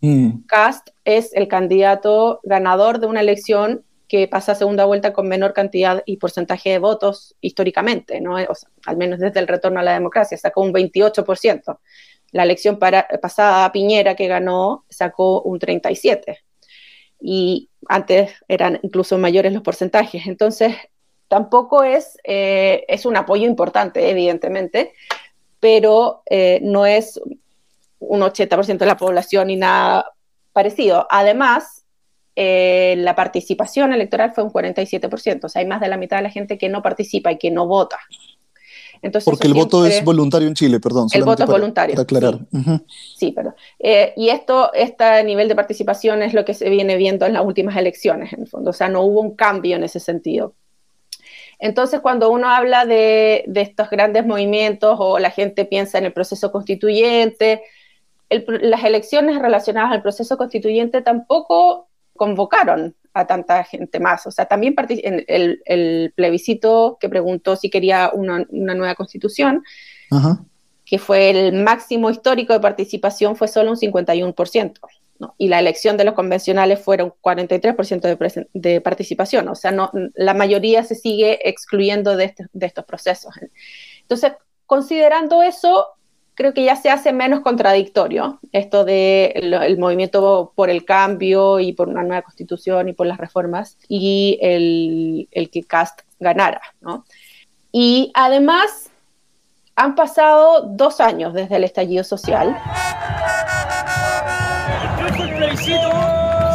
Mm. 0.00 0.44
Cast 0.46 0.90
es 1.04 1.32
el 1.34 1.48
candidato 1.48 2.40
ganador 2.42 2.98
de 2.98 3.06
una 3.06 3.20
elección 3.20 3.84
que 4.14 4.28
pasa 4.28 4.52
a 4.52 4.54
segunda 4.54 4.84
vuelta 4.84 5.12
con 5.12 5.26
menor 5.26 5.52
cantidad 5.52 6.04
y 6.06 6.18
porcentaje 6.18 6.70
de 6.70 6.78
votos 6.78 7.34
históricamente, 7.40 8.20
¿no? 8.20 8.36
al 8.36 8.96
menos 8.96 9.18
desde 9.18 9.40
el 9.40 9.48
retorno 9.48 9.80
a 9.80 9.82
la 9.82 9.94
democracia, 9.94 10.38
sacó 10.38 10.60
un 10.60 10.72
28%. 10.72 11.80
La 12.30 12.44
elección 12.44 12.78
para, 12.78 13.08
pasada 13.20 13.64
a 13.64 13.72
Piñera 13.72 14.14
que 14.14 14.28
ganó 14.28 14.84
sacó 14.88 15.42
un 15.42 15.58
37%. 15.58 16.38
Y 17.22 17.70
antes 17.88 18.30
eran 18.46 18.78
incluso 18.84 19.18
mayores 19.18 19.52
los 19.52 19.62
porcentajes. 19.62 20.28
Entonces, 20.28 20.76
tampoco 21.26 21.82
es, 21.82 22.16
eh, 22.22 22.84
es 22.86 23.06
un 23.06 23.16
apoyo 23.16 23.48
importante, 23.48 24.10
evidentemente, 24.10 24.92
pero 25.58 26.22
eh, 26.30 26.60
no 26.62 26.86
es 26.86 27.20
un 27.98 28.20
80% 28.20 28.78
de 28.78 28.86
la 28.86 28.96
población 28.96 29.48
ni 29.48 29.56
nada 29.56 30.12
parecido. 30.52 31.08
Además, 31.10 31.83
eh, 32.36 32.96
la 32.98 33.14
participación 33.14 33.92
electoral 33.92 34.32
fue 34.34 34.44
un 34.44 34.50
47%, 34.50 35.44
o 35.44 35.48
sea, 35.48 35.60
hay 35.60 35.66
más 35.66 35.80
de 35.80 35.88
la 35.88 35.96
mitad 35.96 36.16
de 36.16 36.24
la 36.24 36.30
gente 36.30 36.58
que 36.58 36.68
no 36.68 36.82
participa 36.82 37.30
y 37.32 37.38
que 37.38 37.50
no 37.50 37.66
vota. 37.66 37.98
Entonces, 39.02 39.26
Porque 39.26 39.46
el 39.46 39.52
voto 39.52 39.84
es 39.84 40.02
voluntario 40.02 40.48
en 40.48 40.54
Chile, 40.54 40.80
perdón. 40.80 41.08
El 41.12 41.24
voto 41.24 41.44
es 41.44 41.50
voluntario. 41.50 41.94
Para 41.94 42.04
aclarar. 42.04 42.38
Sí, 43.16 43.32
perdón. 43.32 43.54
Eh, 43.78 44.14
y 44.16 44.30
esto, 44.30 44.72
este 44.72 45.22
nivel 45.24 45.46
de 45.46 45.54
participación 45.54 46.22
es 46.22 46.32
lo 46.32 46.46
que 46.46 46.54
se 46.54 46.70
viene 46.70 46.96
viendo 46.96 47.26
en 47.26 47.34
las 47.34 47.44
últimas 47.44 47.76
elecciones, 47.76 48.32
en 48.32 48.42
el 48.42 48.48
fondo. 48.48 48.70
O 48.70 48.72
sea, 48.72 48.88
no 48.88 49.02
hubo 49.02 49.20
un 49.20 49.36
cambio 49.36 49.76
en 49.76 49.84
ese 49.84 50.00
sentido. 50.00 50.54
Entonces, 51.58 52.00
cuando 52.00 52.30
uno 52.30 52.48
habla 52.48 52.86
de, 52.86 53.44
de 53.46 53.60
estos 53.60 53.90
grandes 53.90 54.24
movimientos 54.24 54.96
o 54.98 55.18
la 55.18 55.30
gente 55.30 55.66
piensa 55.66 55.98
en 55.98 56.06
el 56.06 56.12
proceso 56.14 56.50
constituyente, 56.50 57.60
las 58.30 58.84
elecciones 58.84 59.38
relacionadas 59.38 59.92
al 59.92 60.02
proceso 60.02 60.38
constituyente 60.38 61.02
tampoco 61.02 61.88
convocaron 62.16 62.94
a 63.14 63.26
tanta 63.26 63.62
gente 63.64 64.00
más. 64.00 64.26
O 64.26 64.30
sea, 64.30 64.46
también 64.46 64.74
en 64.78 65.24
el, 65.28 65.62
el, 65.64 66.12
plebiscito 66.14 66.98
que 67.00 67.08
preguntó 67.08 67.56
si 67.56 67.70
quería 67.70 68.10
una, 68.12 68.44
una 68.50 68.74
nueva 68.74 68.94
constitución, 68.96 69.62
que 70.84 70.98
fue 70.98 71.30
el 71.30 71.52
máximo 71.62 72.10
histórico 72.10 72.52
de 72.52 72.60
participación, 72.60 73.36
fue 73.36 73.48
solo 73.48 73.70
un 73.70 73.76
51%. 73.76 74.78
¿no? 75.20 75.34
Y 75.38 75.46
la 75.46 75.60
elección 75.60 75.96
de 75.96 76.04
los 76.04 76.14
convencionales 76.14 76.80
fueron 76.80 77.14
43% 77.22 78.00
de, 78.00 78.48
de, 78.52 78.80
participación. 78.80 79.48
O 79.48 79.54
sea, 79.54 79.70
no, 79.70 79.90
la 80.14 80.34
mayoría 80.34 80.82
se 80.82 80.96
sigue 80.96 81.48
excluyendo 81.48 82.16
de, 82.16 82.24
este, 82.24 82.46
de 82.52 82.66
estos 82.66 82.84
procesos. 82.84 83.32
Entonces, 84.00 84.32
considerando 84.66 85.42
eso, 85.42 85.86
creo 86.34 86.52
que 86.52 86.64
ya 86.64 86.76
se 86.76 86.90
hace 86.90 87.12
menos 87.12 87.40
contradictorio 87.40 88.40
esto 88.52 88.84
de 88.84 89.32
el, 89.36 89.78
movimiento 89.78 90.52
por 90.54 90.70
el 90.70 90.84
cambio 90.84 91.60
y 91.60 91.72
por 91.72 91.88
una 91.88 92.02
nueva 92.02 92.22
constitución 92.22 92.88
y 92.88 92.92
por 92.92 93.06
las 93.06 93.18
reformas 93.18 93.78
y 93.88 94.38
el, 94.42 95.28
el 95.30 95.50
que 95.50 95.62
Cast 95.62 96.00
ganara, 96.18 96.60
¿no? 96.80 97.04
Y 97.72 98.10
además 98.14 98.90
han 99.76 99.94
pasado 99.94 100.62
dos 100.62 101.00
años 101.00 101.34
desde 101.34 101.56
el 101.56 101.64
estallido 101.64 102.04
social. 102.04 102.56
El 105.18 105.36
plebiscito 105.36 105.90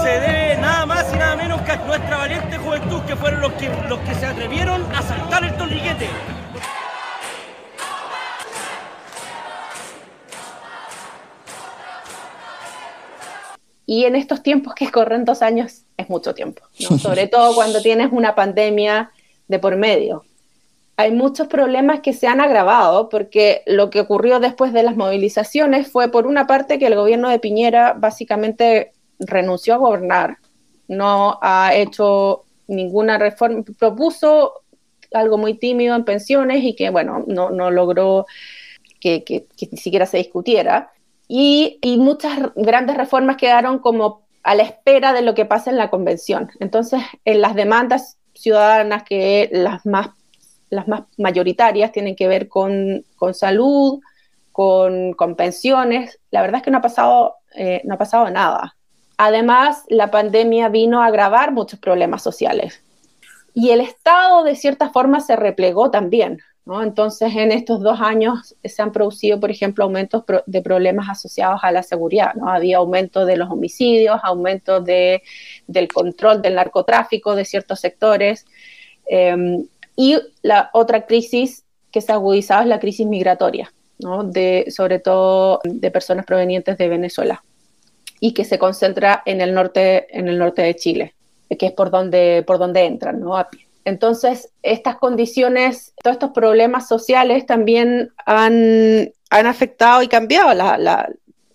se 0.03 0.19
debe 0.19 0.57
nada 0.61 0.85
más 0.85 1.13
y 1.13 1.17
nada 1.17 1.35
menos 1.35 1.61
que 1.61 1.71
a 1.71 1.75
nuestra 1.77 2.17
valiente 2.17 2.57
juventud 2.57 3.01
que 3.01 3.15
fueron 3.15 3.41
los 3.41 3.51
que, 3.53 3.69
los 3.87 3.99
que 3.99 4.15
se 4.15 4.25
atrevieron 4.25 4.83
a 4.95 5.01
saltar 5.01 5.43
el 5.43 5.55
torniquete 5.57 6.07
Y 13.91 14.05
en 14.05 14.15
estos 14.15 14.43
tiempos 14.43 14.75
que 14.75 14.91
corren 14.91 15.25
dos 15.25 15.41
años 15.41 15.81
es 15.97 16.09
mucho 16.11 16.35
tiempo, 16.35 16.61
sobre 17.01 17.25
todo 17.25 17.55
cuando 17.55 17.81
tienes 17.81 18.09
una 18.11 18.35
pandemia 18.35 19.09
de 19.47 19.57
por 19.57 19.77
medio. 19.77 20.25
Hay 20.95 21.11
muchos 21.11 21.47
problemas 21.47 22.01
que 22.01 22.13
se 22.13 22.27
han 22.27 22.39
agravado 22.39 23.09
porque 23.09 23.63
lo 23.65 23.89
que 23.89 24.01
ocurrió 24.01 24.39
después 24.39 24.73
de 24.73 24.83
las 24.83 24.95
movilizaciones 24.95 25.91
fue, 25.91 26.11
por 26.11 26.27
una 26.27 26.45
parte, 26.45 26.77
que 26.77 26.85
el 26.85 26.93
gobierno 26.93 27.29
de 27.29 27.39
Piñera 27.39 27.93
básicamente 27.93 28.91
renunció 29.17 29.73
a 29.73 29.77
gobernar, 29.77 30.37
no 30.87 31.39
ha 31.41 31.73
hecho 31.73 32.43
ninguna 32.67 33.17
reforma, 33.17 33.63
propuso 33.79 34.53
algo 35.11 35.39
muy 35.39 35.55
tímido 35.55 35.95
en 35.95 36.05
pensiones 36.05 36.63
y 36.63 36.75
que, 36.75 36.91
bueno, 36.91 37.23
no, 37.25 37.49
no 37.49 37.71
logró 37.71 38.27
que, 38.99 39.23
que, 39.23 39.47
que, 39.57 39.67
ni 39.71 39.79
siquiera 39.79 40.05
se 40.05 40.17
discutiera 40.17 40.91
y, 41.31 41.77
muchas 41.99 42.39
grandes 42.55 42.97
reformas 42.97 43.37
quedaron 43.37 43.77
como 43.77 44.23
a 44.41 44.55
la 44.55 44.63
espera 44.63 45.13
de 45.13 45.21
lo 45.21 45.35
que 45.35 45.45
pasa 45.45 45.69
en 45.69 45.77
la 45.77 45.91
convención. 45.91 46.49
Entonces, 46.59 47.03
en 47.23 47.39
las 47.39 47.53
demandas 47.53 48.17
ciudadanas 48.33 49.03
que 49.03 49.47
las 49.51 49.85
más, 49.85 50.09
las 50.71 50.87
más 50.87 51.03
mayoritarias 51.17 51.91
tienen 51.91 52.15
que 52.15 52.27
ver 52.27 52.49
con, 52.49 53.05
con 53.15 53.35
salud, 53.35 53.99
con, 54.51 55.13
con, 55.13 55.35
pensiones, 55.35 56.19
la 56.31 56.41
verdad 56.41 56.57
es 56.57 56.63
que 56.63 56.71
no 56.71 56.79
ha 56.79 56.81
pasado, 56.81 57.35
eh, 57.55 57.81
no 57.85 57.93
ha 57.93 57.97
pasado 57.99 58.27
nada. 58.31 58.75
Además, 59.17 59.83
la 59.87 60.09
pandemia 60.09 60.69
vino 60.69 61.03
a 61.03 61.05
agravar 61.05 61.51
muchos 61.51 61.79
problemas 61.79 62.23
sociales. 62.23 62.81
Y 63.53 63.69
el 63.69 63.81
Estado, 63.81 64.43
de 64.43 64.55
cierta 64.55 64.89
forma, 64.89 65.19
se 65.19 65.35
replegó 65.35 65.91
también. 65.91 66.39
Entonces, 66.83 67.35
en 67.35 67.51
estos 67.51 67.81
dos 67.81 67.99
años 67.99 68.55
se 68.63 68.81
han 68.81 68.91
producido, 68.91 69.39
por 69.39 69.49
ejemplo, 69.49 69.83
aumentos 69.83 70.23
de 70.45 70.61
problemas 70.61 71.09
asociados 71.09 71.61
a 71.63 71.71
la 71.71 71.81
seguridad. 71.81 72.33
Había 72.45 72.77
aumento 72.77 73.25
de 73.25 73.37
los 73.37 73.49
homicidios, 73.49 74.19
aumento 74.23 74.79
de, 74.79 75.23
del 75.67 75.87
control 75.87 76.41
del 76.41 76.55
narcotráfico 76.55 77.35
de 77.35 77.45
ciertos 77.45 77.79
sectores. 77.79 78.45
Em, 79.07 79.65
y 79.95 80.17
la 80.43 80.69
otra 80.73 81.05
crisis 81.07 81.65
que 81.91 82.01
se 82.01 82.11
ha 82.11 82.15
agudizado 82.15 82.61
es 82.61 82.67
la 82.67 82.79
crisis 82.79 83.07
migratoria, 83.07 83.73
de, 84.25 84.65
sobre 84.69 84.99
todo 84.99 85.61
de 85.63 85.91
personas 85.91 86.25
provenientes 86.25 86.77
de 86.77 86.87
Venezuela 86.87 87.43
y 88.19 88.33
que 88.33 88.45
se 88.45 88.59
concentra 88.59 89.23
en 89.25 89.41
el 89.41 89.53
norte, 89.53 90.07
en 90.17 90.25
de 90.27 90.75
Chile, 90.75 91.15
que 91.57 91.65
es 91.65 91.71
por 91.71 91.89
donde, 91.89 92.45
entran, 92.85 93.19
¿no? 93.19 93.35
Entonces, 93.85 94.51
estas 94.61 94.97
condiciones, 94.97 95.93
todos 96.03 96.15
estos 96.15 96.31
problemas 96.31 96.87
sociales 96.87 97.45
también 97.45 98.11
han, 98.25 99.11
afectado 99.29 100.03
y 100.03 100.07
cambiado 100.07 100.53
la, 100.53 101.07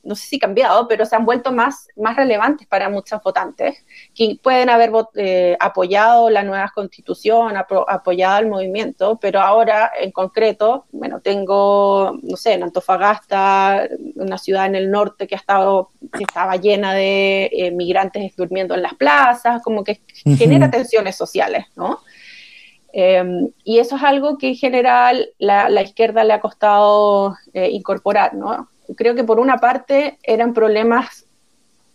no 0.05 0.15
sé 0.15 0.27
si 0.27 0.39
cambiado, 0.39 0.87
pero 0.87 1.07
se 1.07 1.17
han 1.17 1.25
vuelto 1.25 1.53
más, 1.53 1.89
más 1.97 2.17
relevantes 2.17 2.67
para 2.69 2.89
muchos 2.89 3.23
votantes, 3.23 3.85
que 4.15 4.39
pueden 4.43 4.69
haber 4.69 4.93
eh, 5.17 5.57
apoyado 5.59 6.31
la 6.31 6.43
nueva 6.43 6.71
constitución, 6.75 7.55
apoyado 7.57 8.39
el 8.39 8.49
movimiento, 8.49 9.19
pero 9.21 9.41
ahora 9.41 9.91
en 9.99 10.13
concreto, 10.13 10.87
bueno, 10.93 11.21
tengo, 11.21 12.19
no 12.23 12.37
sé, 12.37 12.53
en 12.53 12.65
Antofagasta, 12.65 13.89
una 14.17 14.39
ciudad 14.39 14.67
en 14.67 14.75
el 14.75 14.91
norte 14.91 15.27
que, 15.27 15.35
ha 15.35 15.39
estado, 15.39 15.91
que 16.13 16.25
estaba 16.25 16.57
llena 16.57 16.95
de 16.95 17.51
eh, 17.53 17.71
migrantes 17.71 18.37
durmiendo 18.37 18.75
en 18.75 18.83
las 18.83 18.95
plazas, 18.95 19.63
como 19.63 19.85
que 19.85 20.01
genera 20.37 20.71
tensiones 20.71 21.17
sociales, 21.17 21.67
¿no? 21.77 22.01
Em, 22.97 23.49
y 23.65 23.81
eso 23.81 23.97
es 23.97 24.05
algo 24.05 24.39
que 24.39 24.51
en 24.51 24.55
general 24.55 25.31
la, 25.39 25.83
izquierda 25.83 26.23
le 26.23 26.33
ha 26.33 26.41
costado 26.41 27.35
eh, 27.53 27.69
incorporar, 27.73 28.35
¿no? 28.35 28.69
Creo 28.97 29.17
que 29.17 29.25
por 29.25 29.41
una 29.41 29.59
parte 29.59 30.17
eran 30.23 30.55
problemas, 30.55 31.25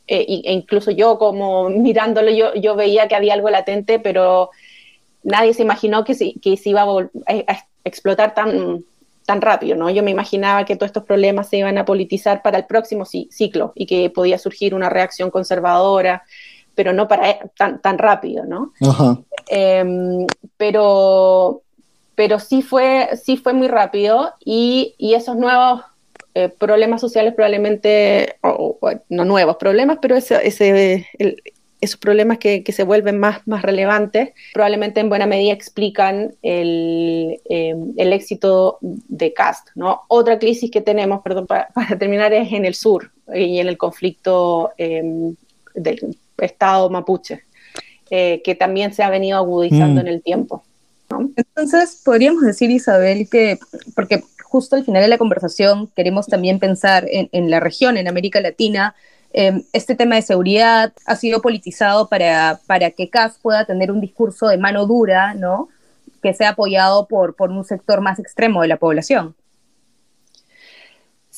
eh, 0.07 0.25
e 0.27 0.51
incluso 0.51 0.91
yo 0.91 1.17
como 1.17 1.69
mirándolo, 1.69 2.29
yo, 2.31 2.75
veía 2.75 3.07
que 3.07 3.15
había 3.15 3.33
algo 3.33 3.49
latente, 3.49 3.99
pero 3.99 4.49
nadie 5.23 5.53
se 5.53 5.61
imaginó 5.61 6.03
que 6.03 6.15
se, 6.15 6.33
iba 6.43 6.81
a, 6.81 7.63
explotar 7.85 8.33
tan, 8.33 8.83
tan 9.25 9.39
rápido, 9.39 9.77
¿no? 9.77 9.89
Yo 9.89 10.03
me 10.03 10.11
imaginaba 10.11 10.65
que 10.65 10.75
todos 10.75 10.89
estos 10.89 11.05
problemas 11.05 11.47
se 11.47 11.59
iban 11.59 11.77
a 11.77 11.85
politizar 11.85 12.41
para 12.41 12.57
el 12.57 12.65
próximo 12.65 13.05
ciclo 13.05 13.71
y 13.73 13.85
que 13.85 14.09
podía 14.09 14.37
surgir 14.37 14.75
una 14.75 14.89
reacción 14.89 15.31
conservadora, 15.31 16.23
pero 16.75 16.91
no 16.91 17.07
para 17.07 17.39
tan, 17.57 17.81
tan 17.81 17.97
rápido, 17.97 18.43
¿no? 18.43 18.73
Ajá. 18.81 19.17
Em, 19.49 20.27
pero, 20.57 21.63
pero 22.15 22.39
sí 22.39 22.61
fue, 22.61 23.09
sí 23.21 23.35
fue 23.35 23.53
muy 23.53 23.67
rápido 23.67 24.33
y, 24.45 24.93
y 24.99 25.15
esos 25.15 25.35
nuevos 25.35 25.81
eh, 26.35 26.49
problemas 26.49 27.01
sociales 27.01 27.33
probablemente, 27.33 28.35
no 29.09 29.25
nuevos 29.25 29.57
problemas, 29.57 29.97
pero 29.99 30.15
ese, 30.15 31.07
esos 31.81 31.99
problemas 31.99 32.37
que, 32.37 32.63
que, 32.63 32.71
se 32.71 32.83
vuelven 32.83 33.19
más, 33.19 33.47
más 33.47 33.63
relevantes, 33.63 34.29
probablemente 34.53 34.99
en 34.99 35.09
buena 35.09 35.25
medida 35.25 35.53
explican 35.53 36.35
el, 36.43 37.41
em, 37.45 37.93
el 37.97 38.13
éxito 38.13 38.77
de 38.81 39.33
CAST. 39.33 39.69
¿no? 39.73 40.01
Otra 40.07 40.37
crisis 40.37 40.69
que 40.69 40.81
tenemos, 40.81 41.21
perdón, 41.23 41.47
para, 41.47 41.69
para 41.73 41.97
terminar, 41.97 42.31
es 42.33 42.51
en 42.53 42.65
el 42.65 42.75
sur 42.75 43.11
y 43.33 43.57
en 43.59 43.67
el 43.67 43.77
conflicto 43.77 44.71
em, 44.77 45.35
del 45.73 46.15
Estado 46.37 46.89
mapuche. 46.91 47.41
Eh, 48.11 48.41
que 48.43 48.55
también 48.55 48.93
se 48.93 49.03
ha 49.03 49.09
venido 49.09 49.37
agudizando 49.37 50.01
mm. 50.01 50.05
en 50.05 50.07
el 50.07 50.23
tiempo. 50.23 50.63
Entonces, 51.35 52.01
podríamos 52.03 52.41
decir, 52.41 52.71
Isabel, 52.71 53.27
que, 53.29 53.59
porque 53.95 54.23
justo 54.43 54.75
al 54.75 54.83
final 54.83 55.03
de 55.03 55.07
la 55.07 55.17
conversación 55.17 55.89
queremos 55.95 56.25
también 56.25 56.59
pensar 56.59 57.05
en, 57.07 57.51
la 57.51 57.59
región, 57.59 57.97
en 57.97 58.07
América 58.07 58.41
Latina, 58.41 58.95
em, 59.31 59.63
este 59.73 59.95
tema 59.95 60.15
de 60.15 60.23
seguridad 60.23 60.91
ha 61.05 61.15
sido 61.15 61.41
politizado 61.41 62.09
para, 62.09 62.59
para 62.65 62.89
que 62.91 63.09
CAS 63.09 63.37
pueda 63.39 63.65
tener 63.65 63.91
un 63.91 64.01
discurso 64.01 64.47
de 64.47 64.57
mano 64.57 64.87
dura, 64.87 65.35
¿no? 65.35 65.69
Que 66.23 66.33
sea 66.33 66.49
apoyado 66.49 67.07
por, 67.07 67.35
por 67.35 67.51
un 67.51 67.63
sector 67.63 68.01
más 68.01 68.17
extremo 68.17 68.63
de 68.63 68.69
la 68.69 68.77
población. 68.77 69.35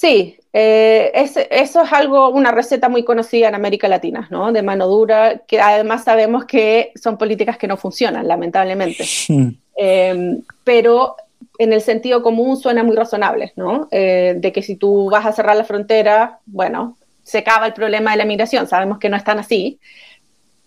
Sí, 0.02 0.36
eh, 0.52 1.12
eso 1.14 1.40
es 1.84 1.94
algo, 1.94 2.30
una 2.30 2.50
receta 2.50 2.90
muy 2.90 3.04
conocida 3.04 3.50
en 3.50 3.54
América 3.54 3.88
Latina, 3.88 4.28
¿no? 4.32 4.52
De 4.52 4.64
mano 4.64 4.88
dura, 4.88 5.44
que 5.46 5.62
además 5.62 6.06
sabemos 6.06 6.46
que 6.46 6.92
son 6.96 7.20
políticas 7.20 7.56
que 7.56 7.68
no 7.68 7.78
funcionan, 7.78 8.28
lamentablemente. 8.28 9.06
Em, 9.84 10.44
pero 10.64 11.16
en 11.58 11.72
el 11.74 11.82
sentido 11.82 12.22
común 12.22 12.58
suena 12.58 12.84
muy 12.84 12.96
razonable, 12.96 13.54
¿no? 13.56 13.88
Eh, 13.90 14.36
de 14.38 14.52
que 14.52 14.62
si 14.62 14.76
tú 14.76 15.10
vas 15.10 15.26
a 15.26 15.32
cerrar 15.32 15.56
la 15.56 15.64
frontera, 15.64 16.40
bueno, 16.46 16.98
se 17.24 17.40
acaba 17.40 17.68
el 17.68 17.74
problema 17.74 18.12
de 18.12 18.18
la 18.18 18.26
migración, 18.26 18.68
sabemos 18.68 19.00
que 19.00 19.10
no 19.10 19.18
es 19.18 19.24
tan 19.24 19.40
así, 19.40 19.80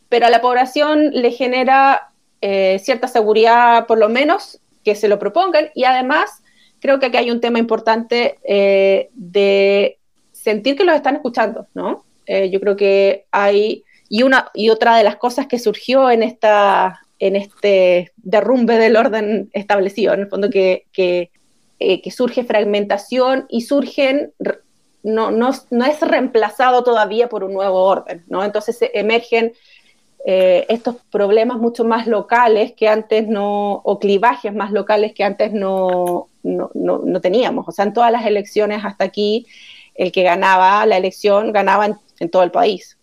pero 0.08 0.26
a 0.26 0.30
la 0.30 0.40
población 0.40 1.10
le 1.10 1.32
genera 1.32 2.08
eh, 2.40 2.80
cierta 2.82 3.08
seguridad, 3.08 3.86
por 3.86 3.98
lo 3.98 4.08
menos, 4.08 4.60
que 4.84 4.94
se 4.94 5.06
lo 5.08 5.18
propongan, 5.18 5.70
y 5.74 5.84
además 5.84 6.42
creo 6.84 7.00
que 7.00 7.06
aquí 7.06 7.16
hay 7.16 7.30
un 7.30 7.40
tema 7.40 7.58
importante 7.58 8.38
eh, 8.44 9.08
de 9.14 9.96
sentir 10.32 10.76
que 10.76 10.84
los 10.84 10.94
están 10.94 11.16
escuchando, 11.16 11.66
¿no? 11.72 12.04
Eh, 12.26 12.50
yo 12.50 12.60
creo 12.60 12.76
que 12.76 13.24
hay, 13.30 13.84
y, 14.10 14.22
una, 14.22 14.50
y 14.52 14.68
otra 14.68 14.98
de 14.98 15.02
las 15.02 15.16
cosas 15.16 15.46
que 15.46 15.58
surgió 15.58 16.10
en, 16.10 16.22
esta, 16.22 17.00
en 17.18 17.36
este 17.36 18.12
derrumbe 18.16 18.76
del 18.76 18.96
orden 18.96 19.48
establecido, 19.54 20.12
en 20.12 20.20
el 20.20 20.28
fondo 20.28 20.50
que, 20.50 20.84
que, 20.92 21.30
eh, 21.78 22.02
surge 22.10 22.44
fragmentación 22.44 23.46
y 23.48 23.62
surgen, 23.62 24.34
no, 25.02 25.30
no, 25.30 25.52
no, 25.70 25.84
es 25.86 26.00
reemplazado 26.02 26.84
todavía 26.84 27.30
por 27.30 27.44
un 27.44 27.54
nuevo 27.54 27.82
orden, 27.82 28.24
¿no? 28.28 28.44
Entonces 28.44 28.78
emergen 28.92 29.54
eh, 30.26 30.64
estos 30.70 30.96
problemas 31.10 31.58
mucho 31.58 31.84
más 31.84 32.06
locales 32.06 32.72
que 32.72 32.88
antes 32.88 33.28
no, 33.28 33.74
o 33.74 33.98
clivajes 33.98 34.54
más 34.54 34.72
locales 34.72 35.12
que 35.12 35.22
antes 35.22 35.52
no, 35.52 36.28
no, 36.42 36.70
no, 36.72 37.20
teníamos. 37.20 37.68
O 37.68 37.72
sea, 37.72 37.84
en 37.84 37.92
todas 37.92 38.10
las 38.10 38.24
elecciones 38.24 38.82
hasta 38.86 39.04
aquí, 39.04 39.46
el 39.94 40.12
que 40.12 40.22
ganaba 40.22 40.86
la 40.86 40.96
elección 40.96 41.52
ganaba 41.52 41.98
en, 42.20 42.30
todo 42.30 42.42
el 42.42 42.50
país. 42.50 42.96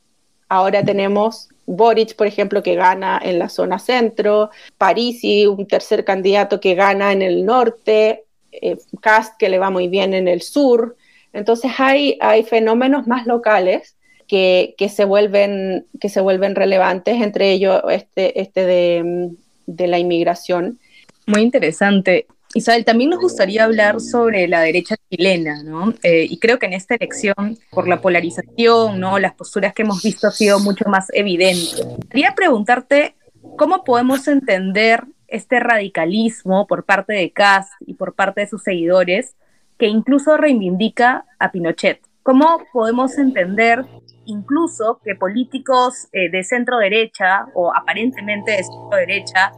Ahora 0.50 0.84
tenemos 0.84 1.50
Boric, 1.68 2.16
por 2.16 2.26
ejemplo, 2.26 2.64
que 2.64 2.74
gana 2.74 3.22
en 3.24 3.38
la 3.38 3.50
zona 3.50 3.78
centro, 3.78 4.50
Parisi, 4.80 5.46
un 5.46 5.68
tercer 5.68 6.04
candidato 6.04 6.60
que 6.60 6.74
gana 6.74 7.12
en 7.12 7.22
el 7.22 7.46
norte, 7.46 8.26
eh, 8.52 8.78
Cast 9.00 9.38
que 9.38 9.50
le 9.50 9.60
va 9.60 9.70
muy 9.70 9.88
bien 9.90 10.16
en 10.16 10.28
el 10.28 10.42
sur. 10.42 10.98
Entonces 11.34 11.72
hay, 11.78 12.18
hay 12.20 12.42
fenómenos 12.44 13.06
más 13.06 13.28
locales 13.28 13.96
que, 14.32 14.90
se, 14.90 15.04
vuelven, 15.04 15.88
que 16.00 16.08
se 16.08 16.22
vuelven 16.22 16.56
relevantes, 16.56 17.22
entre 17.22 17.52
ellos 17.52 17.82
este, 17.90 18.40
este 18.40 18.66
de, 18.66 19.88
la 19.88 20.00
inmigración. 20.00 20.80
Muy 21.28 21.42
interesante. 21.42 22.28
Isabel, 22.54 22.86
también 22.86 23.10
nos 23.10 23.20
gustaría 23.20 23.66
hablar 23.66 24.00
sobre 24.00 24.48
la 24.48 24.62
derecha 24.62 24.96
chilena, 25.10 25.64
¿no? 25.64 25.94
Eh, 26.04 26.28
y 26.30 26.40
creo 26.40 26.60
que 26.60 26.66
en 26.68 26.74
esta 26.74 26.96
elección, 26.96 27.58
por 27.72 27.90
la 27.90 28.00
polarización, 28.00 29.02
¿no? 29.02 29.20
Las 29.20 29.34
posturas 29.34 29.74
que 29.74 29.82
hemos 29.82 30.02
visto 30.02 30.28
ha 30.28 30.32
sido 30.32 30.62
mucho 30.62 30.86
más 30.88 31.08
evidente. 31.12 31.84
Quería 32.10 32.34
preguntarte 32.34 33.16
cómo 33.58 33.84
podemos 33.84 34.30
entender 34.30 35.04
este 35.28 35.60
radicalismo 35.60 36.68
por 36.68 36.86
parte 36.86 37.12
de 37.12 37.32
Cast 37.32 37.74
y 37.86 37.96
por 37.96 38.16
parte 38.16 38.42
de 38.42 38.48
sus 38.48 38.64
seguidores 38.64 39.36
que 39.78 39.88
incluso 39.88 40.38
reivindica 40.38 41.26
a 41.38 41.52
Pinochet. 41.52 42.00
¿Cómo 42.24 42.62
podemos 42.72 43.18
entender 43.18 43.84
incluso 44.26 45.00
que 45.04 45.16
políticos 45.16 46.08
eh, 46.12 46.30
de 46.30 46.44
centro 46.44 46.78
derecha 46.78 47.46
o 47.54 47.74
aparentemente 47.76 48.52
de 48.52 48.64
centro 48.64 48.98
derecha, 48.98 49.52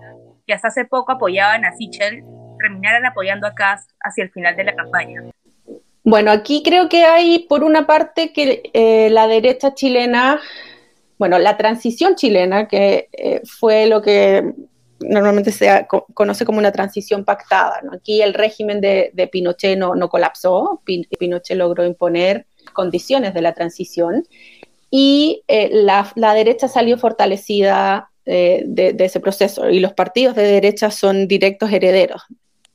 que 0.46 0.54
hasta 0.54 0.70
hace 0.70 0.86
poco 0.86 1.12
apoyaban 1.12 1.66
a 1.66 1.74
Sichel, 1.74 2.24
terminaran 2.60 3.06
apoyando 3.06 3.48
a 3.48 3.54
Kass 3.54 3.88
hacia 4.02 4.24
el 4.24 4.32
final 4.32 4.56
de 4.56 4.64
la 4.64 4.76
campaña. 4.76 5.24
Bueno, 6.04 6.32
aquí 6.32 6.64
creo 6.64 6.90
que 6.90 7.04
hay, 7.04 7.40
por 7.48 7.64
una 7.64 7.88
parte, 7.88 8.34
que 8.34 8.62
eh, 8.74 9.10
la 9.10 9.28
derecha 9.28 9.74
chilena, 9.74 10.40
bueno, 11.18 11.40
la 11.40 11.56
transición 11.56 12.16
chilena, 12.16 12.68
que 12.68 13.10
eh, 13.14 13.42
fue 13.46 13.88
lo 13.88 14.02
que 14.02 14.54
normalmente 15.00 15.52
se 15.52 15.88
conoce 16.14 16.46
como 16.46 16.60
una 16.60 16.72
transición 16.72 17.24
pactada. 17.24 17.82
Aquí 17.94 18.22
el 18.22 18.34
régimen 18.34 18.82
de, 18.82 19.30
Pinochet 19.32 19.78
no, 19.78 19.96
no 19.96 20.10
colapsó, 20.10 20.82
Pinochet 20.86 21.58
logró 21.58 21.86
imponer 21.86 22.48
condiciones 22.74 23.34
de 23.34 23.42
la 23.42 23.54
transición 23.54 24.28
y 24.90 25.44
eh, 25.48 25.70
la, 25.72 26.34
derecha 26.34 26.68
salió 26.68 26.98
fortalecida 26.98 28.12
eh, 28.26 28.64
de, 28.66 28.96
ese 29.00 29.20
proceso 29.20 29.70
y 29.70 29.80
los 29.80 29.94
partidos 29.94 30.36
de 30.36 30.44
derecha 30.44 30.92
son 30.92 31.28
directos 31.28 31.72
herederos. 31.72 32.24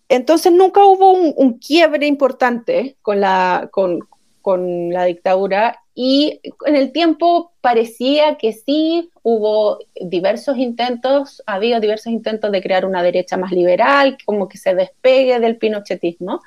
Entonces 0.08 0.52
nunca 0.52 0.84
hubo 0.84 1.12
un, 1.12 1.58
quiebre 1.58 2.06
importante 2.06 2.96
con 3.02 3.20
la, 3.20 3.68
con, 3.70 4.00
con 4.40 4.92
la 4.92 5.04
dictadura 5.04 5.80
y 5.94 6.40
en 6.64 6.76
el 6.76 6.92
tiempo 6.92 7.52
parecía 7.60 8.36
que 8.36 8.52
sí 8.52 9.10
hubo 9.22 9.78
diversos 10.00 10.56
intentos, 10.56 11.42
ha 11.44 11.54
habido 11.54 11.80
diversos 11.80 12.12
intentos 12.12 12.52
de 12.52 12.62
crear 12.62 12.86
una 12.86 13.02
derecha 13.02 13.36
más 13.36 13.50
liberal, 13.50 14.16
como 14.24 14.48
que 14.48 14.58
se 14.58 14.74
despegue 14.74 15.40
del 15.40 15.56
pinochetismo. 15.56 16.40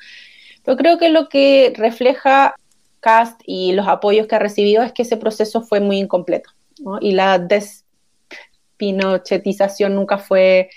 Pero 0.64 0.78
creo 0.78 0.98
que 0.98 1.10
lo 1.10 1.28
que 1.28 1.74
refleja 1.76 2.56
Cast 3.02 3.42
y 3.46 3.74
los 3.74 3.88
apoyos 3.88 4.28
que 4.28 4.36
ha 4.36 4.40
recibido 4.40 4.84
es 4.84 4.94
que 4.94 5.02
ese 5.02 5.18
proceso 5.18 5.62
fue 5.62 5.82
muy 5.82 5.98
incompleto 5.98 6.52
y 7.02 7.12
la 7.12 7.40
despinochetización 7.40 9.96
nunca 9.96 10.18
fue 10.18 10.70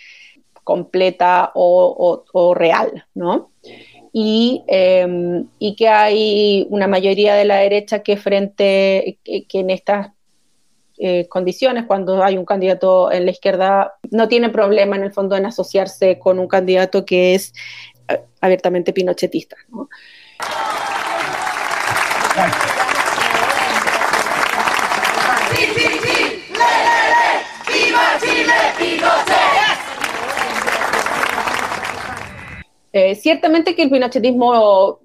completa 0.64 1.52
o, 1.54 2.54
real, 2.56 3.06
¿no? 3.14 3.50
Em, 4.12 5.46
y, 5.58 5.76
que 5.76 5.88
hay 5.88 6.66
una 6.70 6.86
mayoría 6.86 7.34
de 7.34 7.44
la 7.44 7.56
derecha 7.56 8.02
que 8.02 8.16
frente, 8.16 9.18
que, 9.24 9.46
en 9.52 9.70
estas 9.70 10.12
eh, 10.98 11.26
condiciones, 11.28 11.84
cuando 11.86 12.22
hay 12.22 12.38
un 12.38 12.44
candidato 12.44 13.10
en 13.10 13.24
la 13.24 13.32
izquierda, 13.32 13.94
no 14.10 14.28
tiene 14.28 14.48
problema 14.48 14.96
en 14.96 15.02
el 15.02 15.12
fondo 15.12 15.36
en 15.36 15.46
asociarse 15.46 16.18
con 16.18 16.38
un 16.38 16.46
candidato 16.46 17.04
que 17.04 17.34
es 17.34 17.52
eh, 18.08 18.20
abiertamente 18.40 18.92
pinochetista, 18.92 19.56
¿no? 19.68 19.88
Eh, 32.92 33.16
ciertamente 33.16 33.74
que 33.74 33.82
el 33.82 33.90
pinochetismo 33.90 35.00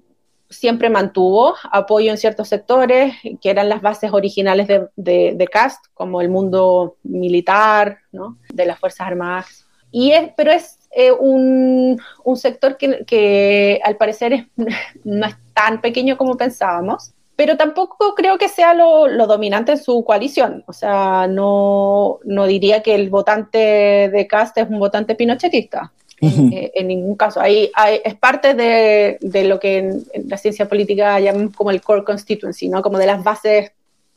siempre 0.48 0.90
mantuvo 0.90 1.54
apoyo 1.72 2.10
en 2.10 2.18
ciertos 2.18 2.48
sectores, 2.48 3.14
que 3.40 3.50
eran 3.50 3.68
las 3.68 3.82
bases 3.82 4.12
originales 4.12 4.68
de, 4.68 4.88
de, 4.96 5.48
CAST, 5.48 5.86
como 5.94 6.20
el 6.20 6.28
mundo 6.28 6.96
militar, 7.02 7.98
¿no? 8.12 8.38
de 8.52 8.66
las 8.66 8.78
Fuerzas 8.78 9.06
Armadas. 9.08 9.66
Y 9.90 10.12
es, 10.12 10.30
pero 10.36 10.52
es 10.52 10.78
eh, 10.92 11.10
un, 11.12 12.00
un, 12.24 12.36
sector 12.36 12.76
que, 12.76 13.04
que, 13.04 13.80
al 13.84 13.96
parecer 13.96 14.48
no 15.04 15.26
es 15.26 15.34
tan 15.52 15.80
pequeño 15.80 16.16
como 16.16 16.36
pensábamos 16.36 17.12
pero 17.40 17.56
tampoco 17.56 18.14
creo 18.14 18.36
que 18.36 18.48
sea 18.48 18.74
lo, 18.74 19.08
dominante 19.26 19.72
en 19.72 19.78
su 19.78 20.04
coalición. 20.04 20.62
O 20.66 20.74
sea, 20.74 21.26
no, 21.26 22.18
no, 22.22 22.46
diría 22.46 22.82
que 22.82 22.94
el 22.94 23.08
votante 23.08 24.10
de 24.12 24.26
Cast 24.26 24.58
es 24.58 24.68
un 24.68 24.78
votante 24.78 25.14
pinochetista. 25.14 25.90
Eh, 26.20 26.72
en 26.74 26.88
ningún 26.88 27.16
caso. 27.16 27.40
Hay, 27.40 27.70
es 28.04 28.14
parte 28.16 28.52
de, 28.52 29.16
de 29.22 29.44
lo 29.44 29.58
que 29.58 29.78
en, 29.78 30.04
la 30.28 30.36
ciencia 30.36 30.68
política 30.68 31.18
llamamos 31.18 31.56
como 31.56 31.70
el 31.70 31.80
core 31.80 32.04
constituency, 32.04 32.68
¿no? 32.68 32.82
como 32.82 32.98
de 32.98 33.06
las 33.06 33.24
bases, 33.24 33.72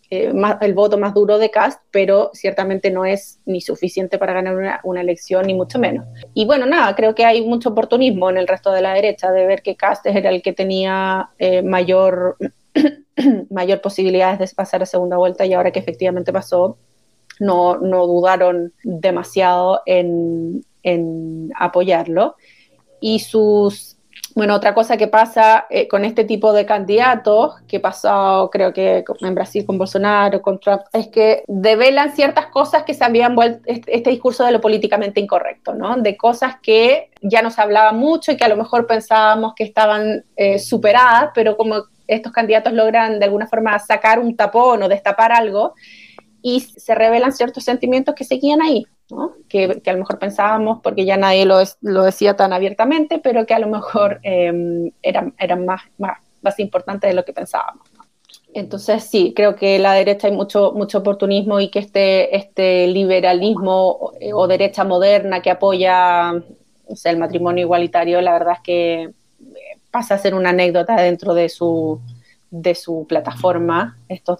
eh, 0.10 0.34
el 0.60 0.74
voto 0.74 0.98
más 0.98 1.14
duro 1.14 1.38
de 1.38 1.50
Cast, 1.50 1.80
pero 1.92 2.30
ciertamente 2.34 2.92
no 2.92 3.06
es 3.06 3.40
ni 3.46 3.62
suficiente 3.62 4.18
para 4.18 4.34
ganar 4.34 4.58
una, 4.58 4.82
una, 4.84 5.00
elección, 5.00 5.48
ni 5.48 5.54
mucho 5.54 5.80
menos. 5.80 6.06
Y 6.34 6.44
bueno, 6.44 6.66
nada, 6.66 6.94
creo 6.94 7.16
que 7.16 7.24
hay 7.24 7.40
mucho 7.48 7.70
oportunismo 7.70 8.30
en 8.30 8.36
el 8.36 8.50
resto 8.50 8.74
de 8.74 8.82
la 8.82 8.94
derecha 8.94 9.32
de 9.32 9.48
ver 9.48 9.62
que 9.62 9.78
Cast 9.78 10.06
era 10.08 10.30
el 10.30 10.42
que 10.42 10.52
tenía 10.52 11.30
eh, 11.40 11.62
mayor 11.62 12.36
mayor 13.50 13.82
posibilidades 13.82 14.40
de 14.40 14.56
pasar 14.56 14.84
a 14.84 14.86
segunda 14.86 15.18
vuelta 15.18 15.46
y 15.46 15.54
ahora 15.54 15.72
que 15.72 15.80
efectivamente 15.80 16.34
pasó, 16.34 16.78
no, 17.40 17.78
no 17.78 18.08
dudaron 18.08 18.74
demasiado 18.84 19.82
en, 19.86 20.64
en, 20.84 21.52
apoyarlo. 21.60 22.36
Y 23.00 23.20
sus, 23.20 23.98
bueno, 24.36 24.56
otra 24.56 24.74
cosa 24.74 24.98
que 24.98 25.08
pasa 25.08 25.66
eh, 25.70 25.88
con 25.88 26.06
este 26.06 26.24
tipo 26.24 26.54
de 26.54 26.66
candidatos, 26.66 27.56
que 27.68 27.80
pasó 27.80 28.50
creo 28.52 28.72
que 28.72 29.04
en 29.20 29.36
Brasil 29.36 29.66
con 29.66 29.78
Bolsonaro, 29.78 30.42
con 30.42 30.60
Trump, 30.60 30.84
es 30.94 31.08
que 31.08 31.44
develan 31.48 32.16
ciertas 32.16 32.48
cosas 32.48 32.84
que 32.84 32.94
se 32.94 33.04
habían 33.04 33.36
vuelto, 33.36 33.62
este, 33.66 33.96
este, 33.96 34.10
discurso 34.12 34.46
de 34.46 34.52
lo 34.52 34.62
políticamente 34.62 35.20
incorrecto, 35.20 35.74
¿no? 35.74 35.98
De 35.98 36.16
cosas 36.16 36.56
que 36.62 37.10
ya 37.22 37.42
no 37.42 37.52
se 37.52 37.62
hablaba 37.62 37.92
mucho 37.92 38.32
y 38.32 38.38
que 38.38 38.46
a 38.46 38.50
lo 38.50 38.58
mejor 38.58 38.88
pensábamos 38.88 39.54
que 39.56 39.64
estaban 39.64 40.24
eh, 40.36 40.60
superadas, 40.60 41.32
pero 41.34 41.58
como 41.58 41.93
estos 42.08 42.32
candidatos 42.32 42.74
logran 42.74 43.20
de 43.20 43.26
alguna 43.26 43.48
forma 43.48 43.78
sacar 43.80 44.20
un 44.20 44.36
tapón 44.36 44.84
o 44.84 44.90
destapar 44.90 45.32
algo 45.32 45.74
y 46.42 46.60
se 46.60 46.94
revelan 46.94 47.32
ciertos 47.32 47.64
sentimientos 47.64 48.16
que 48.16 48.26
seguían 48.26 48.62
ahí, 48.62 48.86
que, 49.48 49.82
a 49.86 49.94
lo 49.94 50.00
mejor 50.00 50.20
pensábamos, 50.20 50.80
porque 50.84 51.06
ya 51.06 51.16
nadie 51.16 51.46
lo, 51.46 51.58
lo, 51.82 52.04
decía 52.04 52.36
tan 52.36 52.52
abiertamente, 52.52 53.20
pero 53.20 53.46
que 53.46 53.54
a 53.54 53.60
lo 53.60 53.68
mejor 53.68 54.20
em, 54.24 54.92
eran, 55.02 55.34
eran 55.38 55.66
más, 55.66 55.82
más, 55.98 56.20
más 56.42 56.60
importante 56.60 57.08
de 57.08 57.14
lo 57.14 57.24
que 57.24 57.32
pensábamos. 57.32 57.88
Entonces, 58.54 59.06
sí, 59.06 59.34
creo 59.36 59.56
que 59.56 59.80
la 59.80 59.94
derecha 59.94 60.28
hay 60.28 60.34
mucho, 60.34 60.74
mucho 60.74 61.00
oportunismo 61.00 61.60
y 61.60 61.70
que 61.70 61.80
este, 61.80 62.36
este 62.36 62.88
liberalismo 62.88 64.12
o, 64.34 64.48
derecha 64.48 64.84
moderna 64.84 65.42
que 65.42 65.50
apoya 65.50 66.34
el 67.04 67.18
matrimonio 67.18 67.64
igualitario, 67.64 68.22
la 68.22 68.34
verdad 68.34 68.56
es 68.58 68.62
que 68.64 69.14
pasa 69.94 70.16
a 70.16 70.18
ser 70.18 70.34
una 70.34 70.50
anécdota 70.50 70.96
dentro 70.96 71.36
de 71.36 71.50
su, 71.50 72.00
de 72.50 72.74
su 72.74 73.06
plataforma, 73.08 73.96
estos 74.10 74.40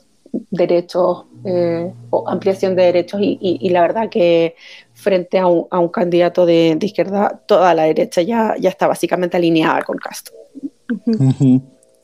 derechos 0.50 1.26
eh, 1.46 1.94
o 2.10 2.28
ampliación 2.28 2.76
de 2.76 2.82
derechos 2.82 3.22
y, 3.22 3.70
la 3.70 3.82
verdad 3.82 4.10
que 4.10 4.56
frente 4.94 5.38
a 5.38 5.46
un, 5.46 5.68
a 5.70 5.78
un 5.78 5.90
candidato 5.90 6.48
de, 6.48 6.76
izquierda, 6.82 7.44
toda 7.46 7.76
la 7.76 7.84
derecha 7.84 8.24
ya, 8.24 8.56
ya 8.60 8.70
está 8.70 8.88
básicamente 8.88 9.38
alineada 9.38 9.84
con 9.84 10.00
Castro. 10.00 10.36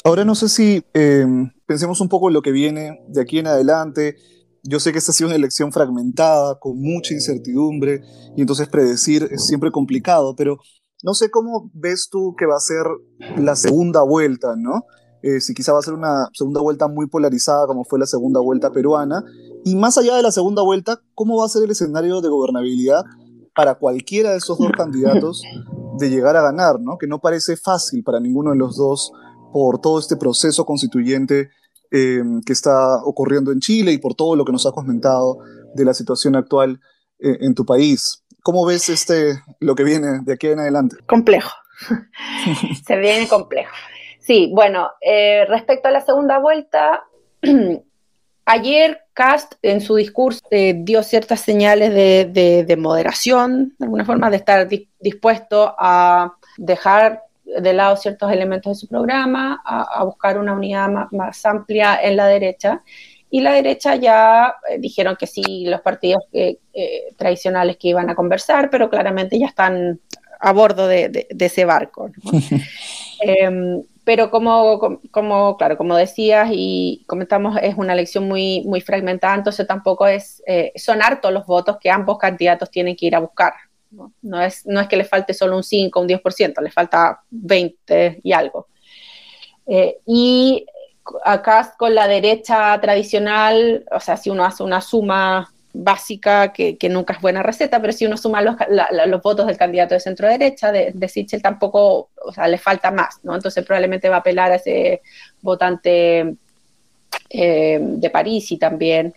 Ahora 0.03 0.23
no 0.25 0.35
sé 0.35 0.47
si 0.47 0.83
eh, 0.93 1.25
pensemos 1.65 2.01
un 2.01 2.07
poco 2.07 2.29
en 2.29 2.35
lo 2.35 2.43
que 2.43 2.51
viene 2.51 3.01
de 3.07 3.19
aquí 3.19 3.39
en 3.39 3.47
adelante. 3.47 4.15
Yo 4.61 4.79
sé 4.79 4.91
que 4.91 4.99
esta 4.99 5.11
ha 5.11 5.15
sido 5.15 5.29
una 5.29 5.37
elección 5.37 5.71
fragmentada, 5.71 6.59
con 6.59 6.79
mucha 6.79 7.15
incertidumbre, 7.15 8.01
y 8.37 8.41
entonces 8.41 8.67
predecir 8.67 9.27
es 9.31 9.47
siempre 9.47 9.71
complicado, 9.71 10.35
pero 10.35 10.59
no 11.03 11.13
sé 11.13 11.29
cómo 11.29 11.69
ves 11.73 12.09
tú 12.09 12.35
que 12.37 12.45
va 12.45 12.55
a 12.55 12.59
ser 12.59 12.85
la 13.37 13.55
segunda 13.55 14.01
vuelta, 14.03 14.55
¿no? 14.57 14.83
Eh, 15.21 15.41
si 15.41 15.53
quizá 15.53 15.73
va 15.73 15.79
a 15.79 15.83
ser 15.83 15.93
una 15.93 16.29
segunda 16.33 16.61
vuelta 16.61 16.87
muy 16.87 17.07
polarizada 17.07 17.67
como 17.67 17.83
fue 17.83 17.99
la 17.99 18.05
segunda 18.05 18.39
vuelta 18.39 18.71
peruana. 18.71 19.23
Y 19.65 19.75
más 19.75 19.97
allá 19.97 20.15
de 20.15 20.23
la 20.23 20.31
segunda 20.31 20.61
vuelta, 20.61 21.01
¿cómo 21.13 21.37
va 21.37 21.45
a 21.45 21.49
ser 21.49 21.63
el 21.63 21.71
escenario 21.71 22.21
de 22.21 22.29
gobernabilidad 22.29 23.03
para 23.55 23.75
cualquiera 23.75 24.31
de 24.31 24.37
esos 24.37 24.57
dos 24.57 24.71
candidatos 24.71 25.43
de 25.97 26.09
llegar 26.09 26.37
a 26.37 26.41
ganar, 26.41 26.79
¿no? 26.79 26.97
Que 26.97 27.07
no 27.07 27.19
parece 27.19 27.57
fácil 27.57 28.03
para 28.03 28.19
ninguno 28.19 28.51
de 28.51 28.57
los 28.57 28.77
dos 28.77 29.11
por 29.51 29.79
todo 29.81 29.99
este 29.99 30.15
proceso 30.15 30.65
constituyente 30.65 31.49
eh, 31.91 32.21
que 32.45 32.53
está 32.53 33.03
ocurriendo 33.03 33.51
en 33.51 33.59
Chile 33.59 33.91
y 33.91 33.97
por 33.97 34.15
todo 34.15 34.35
lo 34.35 34.45
que 34.45 34.51
nos 34.51 34.65
ha 34.65 34.71
comentado 34.71 35.39
de 35.75 35.85
la 35.85 35.93
situación 35.93 36.35
actual 36.35 36.79
eh, 37.19 37.37
en 37.41 37.53
tu 37.53 37.65
país. 37.65 38.23
¿Cómo 38.43 38.65
ves 38.65 38.89
este, 38.89 39.41
lo 39.59 39.75
que 39.75 39.83
viene 39.83 40.19
de 40.21 40.33
aquí 40.33 40.47
en 40.47 40.59
adelante? 40.59 40.97
Complejo. 41.05 41.51
Se 42.85 42.97
viene 42.97 43.27
complejo. 43.27 43.73
Sí, 44.19 44.51
bueno, 44.53 44.89
eh, 45.01 45.45
respecto 45.47 45.87
a 45.87 45.91
la 45.91 46.01
segunda 46.01 46.39
vuelta, 46.39 47.03
ayer 48.45 49.01
Cast 49.13 49.55
en 49.61 49.81
su 49.81 49.95
discurso 49.95 50.41
eh, 50.51 50.73
dio 50.77 51.03
ciertas 51.03 51.41
señales 51.41 51.93
de, 51.93 52.75
moderación, 52.77 53.75
de 53.77 53.85
alguna 53.85 54.05
forma, 54.05 54.29
de 54.29 54.37
estar 54.37 54.67
dispuesto 54.99 55.75
a 55.77 56.35
dejar 56.57 57.23
de 57.43 57.73
lado 57.73 57.97
ciertos 57.97 58.31
elementos 58.31 58.71
de 58.71 58.79
su 58.79 58.87
programa, 58.87 59.61
a, 59.65 60.03
buscar 60.03 60.37
una 60.37 60.53
unidad 60.53 60.89
más, 61.11 61.45
amplia 61.45 61.99
en 62.01 62.15
la 62.15 62.27
derecha. 62.27 62.81
Y 63.29 63.41
la 63.41 63.53
derecha 63.53 63.95
ya 63.95 64.55
eh, 64.69 64.77
dijeron 64.79 65.15
que 65.15 65.27
sí, 65.27 65.65
los 65.65 65.81
partidos 65.81 66.23
tradicionales 67.17 67.77
que 67.77 67.89
iban 67.89 68.09
a 68.09 68.15
conversar, 68.15 68.69
pero 68.69 68.89
claramente 68.89 69.37
ya 69.37 69.47
están 69.47 69.99
a 70.39 70.53
bordo 70.53 70.87
de, 70.87 71.27
ese 71.37 71.65
barco. 71.65 72.09
Em, 73.21 73.83
pero 74.05 74.31
como, 74.31 74.79
como, 75.11 75.57
claro, 75.57 75.77
como 75.77 75.95
decías 75.95 76.49
y 76.53 77.03
comentamos, 77.05 77.57
es 77.61 77.75
una 77.77 77.91
elección 77.91 78.29
muy, 78.29 78.63
muy 78.65 78.79
fragmentada, 78.79 79.35
entonces 79.35 79.67
tampoco 79.67 80.07
es, 80.07 80.41
eh, 80.47 80.71
son 80.77 81.01
hartos 81.01 81.31
los 81.33 81.45
votos 81.45 81.77
que 81.79 81.91
ambos 81.91 82.17
candidatos 82.17 82.71
tienen 82.71 82.95
que 82.95 83.07
ir 83.07 83.15
a 83.15 83.19
buscar. 83.19 83.53
¿no? 83.91 84.41
es, 84.41 84.65
no 84.65 84.79
es 84.79 84.87
que 84.87 84.95
les 84.95 85.09
falte 85.09 85.33
solo 85.33 85.57
un 85.57 85.63
5 85.63 85.99
o 85.99 86.01
un 86.01 86.07
10%, 86.07 86.61
les 86.61 86.73
falta 86.73 87.21
20 87.29 88.21
y 88.23 88.31
algo. 88.31 88.67
Eh, 89.67 89.97
y 90.05 90.65
acá 91.23 91.73
con 91.77 91.95
la 91.95 92.07
derecha 92.07 92.79
tradicional, 92.81 93.85
o 93.91 93.99
sea, 93.99 94.17
si 94.17 94.29
uno 94.29 94.45
hace 94.45 94.63
una 94.63 94.81
suma 94.81 95.51
básica, 95.73 96.51
que, 96.51 96.77
nunca 96.89 97.13
es 97.13 97.21
buena 97.21 97.43
receta, 97.43 97.79
pero 97.79 97.93
si 97.93 98.05
uno 98.05 98.17
suma 98.17 98.41
los, 98.41 98.55
los 99.05 99.21
votos 99.21 99.47
del 99.47 99.57
candidato 99.57 99.93
de 99.93 99.99
centro 99.99 100.27
derecha, 100.27 100.71
de, 100.71 100.91
de 100.93 101.07
Sichel 101.07 101.41
tampoco, 101.41 102.09
o 102.23 102.31
sea, 102.31 102.47
le 102.47 102.57
falta 102.57 102.91
más, 102.91 103.19
¿no? 103.23 103.35
Entonces 103.35 103.65
probablemente 103.65 104.09
va 104.09 104.17
a 104.17 104.19
apelar 104.19 104.51
a 104.51 104.55
ese 104.55 105.01
votante 105.41 106.35
eh, 107.29 107.79
de 107.81 108.09
París 108.09 108.51
y 108.51 108.57
también, 108.57 109.13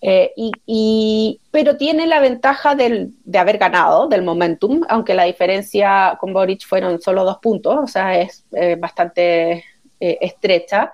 eh, 0.00 0.32
y, 0.66 1.40
pero 1.50 1.76
tiene 1.76 2.06
la 2.06 2.20
ventaja 2.20 2.74
del, 2.74 3.14
de 3.24 3.38
haber 3.38 3.56
ganado, 3.58 4.08
del 4.08 4.22
momentum, 4.22 4.82
aunque 4.88 5.14
la 5.14 5.24
diferencia 5.24 6.18
con 6.20 6.32
Boric 6.32 6.66
fueron 6.66 7.00
solo 7.00 7.24
dos 7.24 7.38
puntos, 7.38 7.78
o 7.82 7.86
sea, 7.86 8.20
es 8.20 8.44
eh, 8.52 8.76
bastante 8.78 9.64
estrecha 10.00 10.92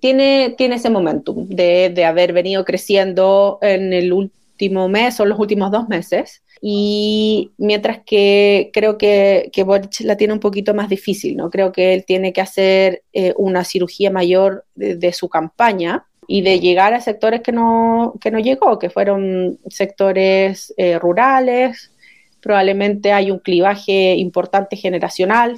tiene, 0.00 0.54
tiene 0.56 0.74
ese 0.76 0.90
momentum 0.90 1.48
de, 1.48 2.04
haber 2.04 2.32
venido 2.32 2.64
creciendo 2.64 3.58
en 3.62 3.92
el 3.92 4.12
último 4.12 4.88
mes 4.88 5.20
o 5.20 5.24
los 5.24 5.38
últimos 5.38 5.70
dos 5.70 5.88
meses. 5.88 6.42
Y 6.60 7.52
mientras 7.58 8.00
que 8.04 8.70
creo 8.72 8.96
que, 8.96 9.50
que 9.52 9.64
Boric 9.64 10.00
la 10.00 10.16
tiene 10.16 10.32
un 10.32 10.40
poquito 10.40 10.74
más 10.74 10.88
difícil, 10.88 11.36
¿no? 11.36 11.50
Creo 11.50 11.72
que 11.72 11.92
él 11.92 12.04
tiene 12.06 12.32
que 12.32 12.40
hacer 12.40 13.02
eh, 13.12 13.34
una 13.36 13.64
cirugía 13.64 14.10
mayor 14.10 14.64
de, 14.74 15.12
su 15.12 15.28
campaña 15.28 16.06
y 16.26 16.40
de 16.40 16.60
llegar 16.60 16.94
a 16.94 17.00
sectores 17.00 17.42
que 17.42 17.52
no, 17.52 18.14
que 18.20 18.30
no 18.30 18.38
llegó, 18.38 18.78
que 18.78 18.88
fueron 18.88 19.58
sectores 19.68 20.72
eh, 20.78 20.98
rurales, 20.98 21.90
probablemente 22.40 23.12
hay 23.12 23.30
un 23.30 23.38
clivaje 23.40 24.14
importante 24.14 24.76
generacional. 24.76 25.56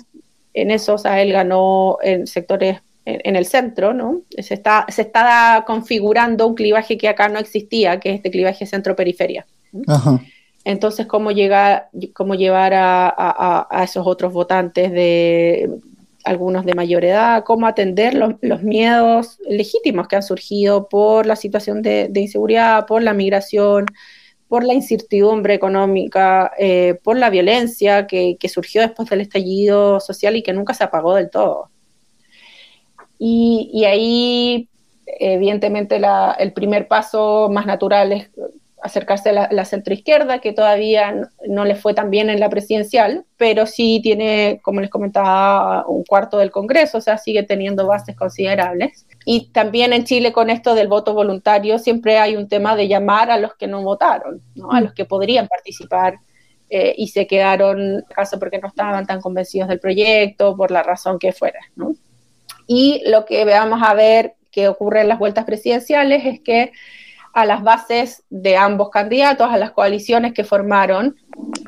En 0.56 0.70
eso, 0.70 0.94
o 0.94 0.98
sea, 0.98 1.20
él 1.20 1.32
ganó 1.32 1.98
en 2.02 2.26
sectores 2.26 2.80
en, 3.04 3.36
el 3.36 3.46
centro, 3.46 3.92
¿no? 3.92 4.22
Se 4.38 4.54
está, 4.54 4.84
se 4.88 5.02
está 5.02 5.64
configurando 5.66 6.46
un 6.46 6.54
clivaje 6.54 6.98
que 6.98 7.08
acá 7.08 7.28
no 7.28 7.38
existía, 7.38 8.00
que 8.00 8.10
es 8.10 8.16
este 8.16 8.30
clivaje 8.30 8.66
centro-periferia. 8.66 9.46
Entonces, 10.64 11.06
¿cómo, 11.06 11.30
llegar, 11.30 11.90
cómo 12.14 12.34
llevar 12.34 12.72
a, 12.74 13.68
esos 13.84 14.06
otros 14.06 14.32
votantes 14.32 14.90
de 14.90 15.70
algunos 16.24 16.64
de 16.64 16.74
mayor 16.74 17.04
edad, 17.04 17.44
cómo 17.44 17.68
atender 17.68 18.14
los, 18.14 18.62
miedos 18.62 19.38
legítimos 19.48 20.08
que 20.08 20.16
han 20.16 20.24
surgido 20.24 20.88
por 20.88 21.26
la 21.26 21.36
situación 21.36 21.82
de, 21.82 22.10
inseguridad, 22.16 22.86
por 22.86 23.02
la 23.02 23.12
migración, 23.12 23.86
por 24.48 24.64
la 24.64 24.74
incertidumbre 24.74 25.54
económica, 25.54 26.52
eh, 26.58 26.98
por 27.02 27.18
la 27.18 27.30
violencia 27.30 28.06
que, 28.06 28.36
que, 28.38 28.48
surgió 28.48 28.80
después 28.82 29.08
del 29.10 29.20
estallido 29.20 30.00
social 30.00 30.36
y 30.36 30.42
que 30.42 30.52
nunca 30.52 30.74
se 30.74 30.84
apagó 30.84 31.14
del 31.14 31.30
todo. 31.30 31.70
Y, 33.18 33.84
ahí, 33.84 34.68
evidentemente, 35.06 36.00
el 36.38 36.52
primer 36.52 36.88
paso 36.88 37.48
más 37.50 37.66
natural 37.66 38.12
es 38.12 38.30
acercarse 38.86 39.30
a 39.30 39.48
la, 39.52 39.64
centroizquierda, 39.64 40.40
que 40.40 40.52
todavía 40.52 41.28
no, 41.46 41.64
le 41.64 41.74
fue 41.74 41.94
tan 41.94 42.10
bien 42.10 42.30
en 42.30 42.40
la 42.40 42.48
presidencial, 42.48 43.24
pero 43.36 43.66
sí 43.66 44.00
tiene, 44.02 44.60
como 44.62 44.80
les 44.80 44.90
comentaba, 44.90 45.86
un 45.86 46.04
cuarto 46.04 46.38
del 46.38 46.50
Congreso, 46.50 46.98
o 46.98 47.00
sea, 47.00 47.18
sigue 47.18 47.42
teniendo 47.42 47.86
bases 47.86 48.16
considerables. 48.16 49.06
Y 49.24 49.48
también 49.52 49.92
en 49.92 50.04
Chile 50.04 50.32
con 50.32 50.50
esto 50.50 50.74
del 50.74 50.88
voto 50.88 51.14
voluntario 51.14 51.78
siempre 51.78 52.18
hay 52.18 52.36
un 52.36 52.48
tema 52.48 52.76
de 52.76 52.88
llamar 52.88 53.30
a 53.30 53.38
los 53.38 53.54
que 53.56 53.66
no 53.66 53.82
votaron, 53.82 54.40
¿no? 54.54 54.70
a 54.72 54.80
los 54.80 54.92
que 54.94 55.04
podrían 55.04 55.48
participar 55.48 56.18
eh, 56.70 56.94
y 56.96 57.08
se 57.08 57.26
quedaron 57.26 58.04
caso 58.14 58.38
porque 58.38 58.58
no 58.58 58.68
estaban 58.68 59.06
tan 59.06 59.20
convencidos 59.20 59.68
del 59.68 59.80
proyecto, 59.80 60.56
por 60.56 60.70
la 60.70 60.82
razón 60.82 61.18
que 61.18 61.32
fuera. 61.32 61.60
¿no? 61.74 61.94
Y 62.66 63.02
lo 63.06 63.24
que 63.24 63.44
vamos 63.44 63.80
a 63.82 63.94
ver 63.94 64.34
que 64.50 64.68
ocurre 64.68 65.02
en 65.02 65.08
las 65.08 65.18
vueltas 65.18 65.44
presidenciales 65.44 66.24
es 66.24 66.40
que 66.40 66.72
a 67.36 67.44
las 67.44 67.62
bases 67.62 68.24
de 68.30 68.56
ambos 68.56 68.88
candidatos, 68.88 69.46
a 69.50 69.58
las 69.58 69.72
coaliciones 69.72 70.32
que 70.32 70.42
formaron, 70.42 71.16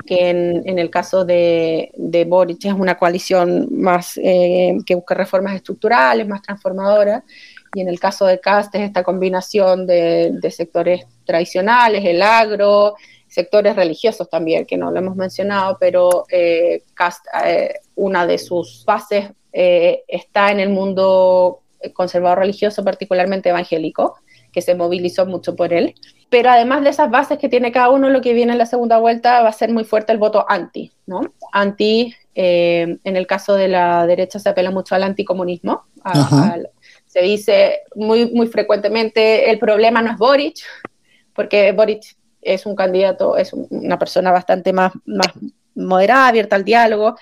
que 0.07 0.29
en, 0.31 0.79
el 0.79 0.89
caso 0.89 1.25
de, 1.25 1.91
de, 1.95 2.25
Boric 2.25 2.65
es 2.65 2.73
una 2.73 2.97
coalición 2.97 3.67
más 3.71 4.17
eh, 4.17 4.79
que 4.83 4.95
busca 4.95 5.13
reformas 5.13 5.53
estructurales, 5.53 6.27
más 6.27 6.41
transformadoras, 6.41 7.21
y 7.75 7.81
en 7.81 7.87
el 7.87 7.99
caso 7.99 8.25
de 8.25 8.39
Cast 8.39 8.73
es 8.73 8.81
esta 8.81 9.03
combinación 9.03 9.85
de, 9.85 10.39
sectores 10.49 11.05
tradicionales, 11.23 12.03
el 12.03 12.23
agro, 12.23 12.95
sectores 13.27 13.75
religiosos 13.75 14.27
también, 14.27 14.65
que 14.65 14.75
no 14.75 14.89
lo 14.89 14.97
hemos 14.97 15.15
mencionado, 15.15 15.77
pero 15.79 16.25
eh, 16.31 16.81
Cast, 16.95 17.23
eh, 17.45 17.75
una 17.93 18.25
de 18.25 18.39
sus 18.39 18.83
bases 18.87 19.29
eh, 19.53 20.01
está 20.07 20.49
en 20.49 20.61
el 20.61 20.69
mundo 20.69 21.59
conservador 21.93 22.39
religioso, 22.39 22.83
particularmente 22.83 23.49
evangélico, 23.49 24.15
que 24.51 24.61
se 24.61 24.75
movilizó 24.75 25.25
mucho 25.25 25.55
por 25.55 25.73
él. 25.73 25.95
Pero 26.29 26.49
además 26.49 26.83
de 26.83 26.89
esas 26.89 27.09
bases 27.09 27.37
que 27.37 27.49
tiene 27.49 27.71
cada 27.71 27.89
uno, 27.89 28.09
lo 28.09 28.21
que 28.21 28.33
viene 28.33 28.51
en 28.51 28.57
la 28.57 28.65
segunda 28.65 28.97
vuelta 28.97 29.41
va 29.41 29.49
a 29.49 29.53
ser 29.53 29.71
muy 29.71 29.83
fuerte 29.83 30.11
el 30.11 30.19
voto 30.19 30.45
anti, 30.47 30.91
¿no? 31.07 31.21
Anti, 31.51 32.13
eh, 32.35 32.97
en 33.03 33.15
el 33.15 33.25
caso 33.27 33.55
de 33.55 33.67
la 33.67 34.05
derecha 34.05 34.39
se 34.39 34.49
apela 34.49 34.71
mucho 34.71 34.95
al 34.95 35.03
anticomunismo. 35.03 35.83
se 37.05 37.21
dice 37.21 37.79
muy, 37.95 38.31
muy 38.31 38.47
frecuentemente, 38.47 39.49
el 39.49 39.57
problema 39.57 40.01
no 40.01 40.11
es 40.11 40.17
Boric, 40.17 40.57
porque 41.33 41.71
Boric 41.71 42.15
es 42.41 42.65
un 42.65 42.75
candidato, 42.75 43.35
es 43.35 43.51
una 43.53 43.97
persona 43.97 44.31
bastante 44.31 44.71
más, 44.73 44.93
más 45.05 45.27
moderada, 45.75 46.27
abierta 46.27 46.55
al 46.55 46.63
diálogo, 46.63 47.15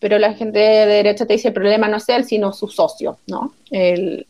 pero 0.00 0.18
la 0.18 0.34
gente 0.34 0.58
de 0.58 0.86
derecha 0.86 1.26
te 1.26 1.34
dice 1.34 1.48
el 1.48 1.54
problema 1.54 1.86
no 1.86 1.98
es 1.98 2.08
él, 2.08 2.24
sino 2.24 2.52
su 2.52 2.68
socio, 2.68 3.18
¿no? 3.26 3.54
El 3.70 4.26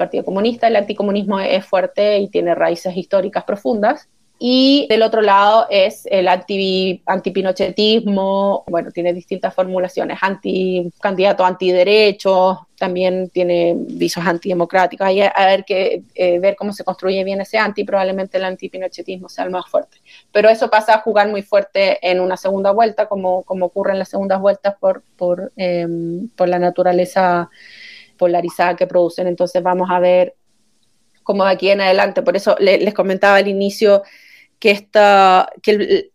Partido 0.00 0.24
Comunista, 0.24 0.66
el 0.66 0.76
anticomunismo 0.76 1.38
es 1.38 1.64
fuerte 1.64 2.18
y 2.18 2.28
tiene 2.28 2.54
raíces 2.54 2.96
históricas 2.96 3.44
profundas. 3.44 4.08
Y 4.42 4.86
del 4.88 5.02
otro 5.02 5.20
lado 5.20 5.66
es 5.68 6.06
el 6.10 6.26
anti, 6.26 7.02
antipinochetismo, 7.04 8.64
bueno, 8.68 8.90
tiene 8.90 9.12
distintas 9.12 9.54
formulaciones, 9.54 10.18
anti, 10.22 10.90
candidato 10.98 11.44
antiderecho, 11.44 12.66
también 12.78 13.28
tiene 13.28 13.74
visos 13.76 14.24
antidemocráticos. 14.26 15.06
Hay 15.06 15.20
a 15.20 15.44
ver, 15.44 15.66
que, 15.66 16.04
eh, 16.14 16.38
ver 16.38 16.56
cómo 16.56 16.72
se 16.72 16.84
construye 16.84 17.22
bien 17.22 17.42
ese 17.42 17.58
anti, 17.58 17.84
probablemente 17.84 18.38
el 18.38 18.44
antipinochetismo 18.44 19.28
sea 19.28 19.44
el 19.44 19.50
más 19.50 19.68
fuerte. 19.68 19.98
Pero 20.32 20.48
eso 20.48 20.70
pasa 20.70 20.94
a 20.94 21.00
jugar 21.02 21.28
muy 21.28 21.42
fuerte 21.42 21.98
en 22.00 22.18
una 22.18 22.38
segunda 22.38 22.70
vuelta, 22.70 23.08
como, 23.08 23.42
como 23.42 23.66
ocurre 23.66 23.92
en 23.92 23.98
las 23.98 24.08
segundas 24.08 24.40
vueltas 24.40 24.74
por, 24.80 25.02
por, 25.18 25.52
em, 25.56 26.30
por 26.30 26.48
la 26.48 26.58
naturaleza 26.58 27.50
polarizada 28.20 28.76
que 28.76 28.86
producen. 28.86 29.26
Entonces 29.26 29.62
vamos 29.62 29.88
a 29.90 29.98
ver 29.98 30.34
cómo 31.22 31.44
de 31.44 31.52
aquí 31.52 31.70
en 31.70 31.80
adelante. 31.80 32.20
Por 32.22 32.36
eso 32.36 32.54
les 32.60 32.92
comentaba 32.92 33.36
al 33.36 33.48
inicio 33.48 34.02
que, 34.58 34.70
esta, 34.70 35.50
que 35.62 36.10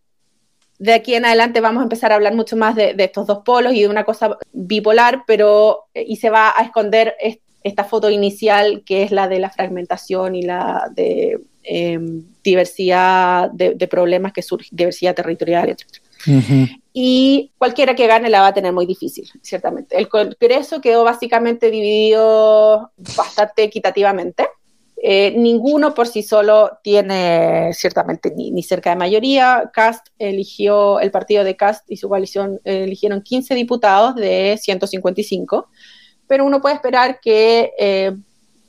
de 0.77 0.93
aquí 0.93 1.15
en 1.15 1.25
adelante 1.25 1.61
vamos 1.61 1.81
a 1.81 1.85
empezar 1.85 2.11
a 2.11 2.15
hablar 2.15 2.35
mucho 2.35 2.55
más 2.55 2.75
de, 2.75 2.95
estos 2.97 3.25
dos 3.25 3.39
polos 3.43 3.73
y 3.73 3.81
de 3.81 3.89
una 3.89 4.03
cosa 4.03 4.37
bipolar, 4.53 5.23
pero 5.25 5.85
eh, 5.95 6.05
y 6.07 6.17
se 6.17 6.29
va 6.29 6.53
a 6.55 6.61
esconder 6.61 7.15
esta 7.63 7.83
foto 7.83 8.11
inicial 8.11 8.83
que 8.85 9.01
es 9.01 9.11
la 9.11 9.27
de 9.27 9.39
la 9.39 9.49
fragmentación 9.49 10.35
y 10.35 10.43
la 10.43 10.91
de 10.93 11.39
em, 11.63 12.23
diversidad 12.43 13.49
de, 13.49 13.87
problemas 13.87 14.31
que 14.31 14.43
surgen, 14.43 14.69
diversidad 14.71 15.15
territorial, 15.15 15.69
etc. 15.69 15.81
Y 16.97 17.51
cualquiera 17.57 17.93
que 17.93 18.07
gane 18.07 18.29
la 18.29 18.39
va 18.39 18.47
a 18.47 18.53
tener 18.53 18.71
muy 18.71 18.85
difícil, 18.85 19.29
ciertamente. 19.41 19.97
El 19.97 20.07
Congreso 20.07 20.79
quedó 20.79 21.03
básicamente 21.03 21.69
dividido 21.69 22.89
bastante 23.17 23.63
equitativamente. 23.63 24.47
Eh, 25.03 25.33
ninguno 25.35 25.93
por 25.93 26.07
sí 26.07 26.23
solo 26.23 26.79
tiene 26.81 27.71
ciertamente 27.73 28.33
ni, 28.33 28.63
cerca 28.63 28.91
de 28.91 28.95
mayoría. 28.95 29.71
Cast 29.73 30.07
eligió, 30.17 31.01
el 31.01 31.11
partido 31.11 31.43
de 31.43 31.57
Cast 31.57 31.83
y 31.91 31.97
su 31.97 32.07
coalición 32.07 32.61
eligieron 32.63 33.21
15 33.21 33.55
diputados 33.55 34.15
de 34.15 34.57
155, 34.57 35.67
pero 36.27 36.45
uno 36.45 36.61
puede 36.61 36.75
esperar 36.75 37.19
que 37.19 37.73
eh, 37.77 38.15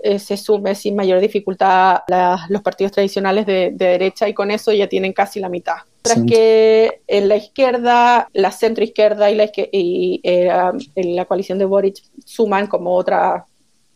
eh, 0.00 0.18
se 0.18 0.36
sume 0.36 0.74
sin 0.74 0.96
mayor 0.96 1.20
dificultad 1.20 2.00
los 2.48 2.62
partidos 2.62 2.90
tradicionales 2.90 3.46
de, 3.46 3.70
derecha 3.72 4.28
y 4.28 4.34
con 4.34 4.50
eso 4.50 4.72
ya 4.72 4.88
tienen 4.88 5.12
casi 5.12 5.38
la 5.38 5.48
mitad. 5.48 5.76
Tras 6.14 6.26
que 6.26 7.00
en 7.06 7.28
la 7.28 7.36
izquierda, 7.36 8.28
la 8.32 8.50
centroizquierda 8.50 9.30
y, 9.30 9.34
la, 9.34 9.50
y 9.72 11.14
la 11.14 11.24
coalición 11.24 11.58
de 11.58 11.64
Boric 11.64 12.02
suman 12.24 12.66
como 12.66 12.94
otra 12.94 13.46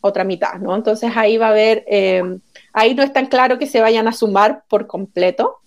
otra 0.01 0.23
mitad, 0.23 0.55
¿no? 0.55 0.75
Entonces 0.75 1.11
ahí 1.15 1.37
va 1.37 1.47
a 1.47 1.51
haber, 1.51 1.85
eh, 1.87 2.23
ahí 2.73 2.95
no 2.95 3.03
es 3.03 3.13
tan 3.13 3.27
claro 3.27 3.57
que 3.57 3.67
se 3.67 3.81
vayan 3.81 4.07
a 4.07 4.13
sumar 4.13 4.63
por 4.67 4.87
completo. 4.87 5.59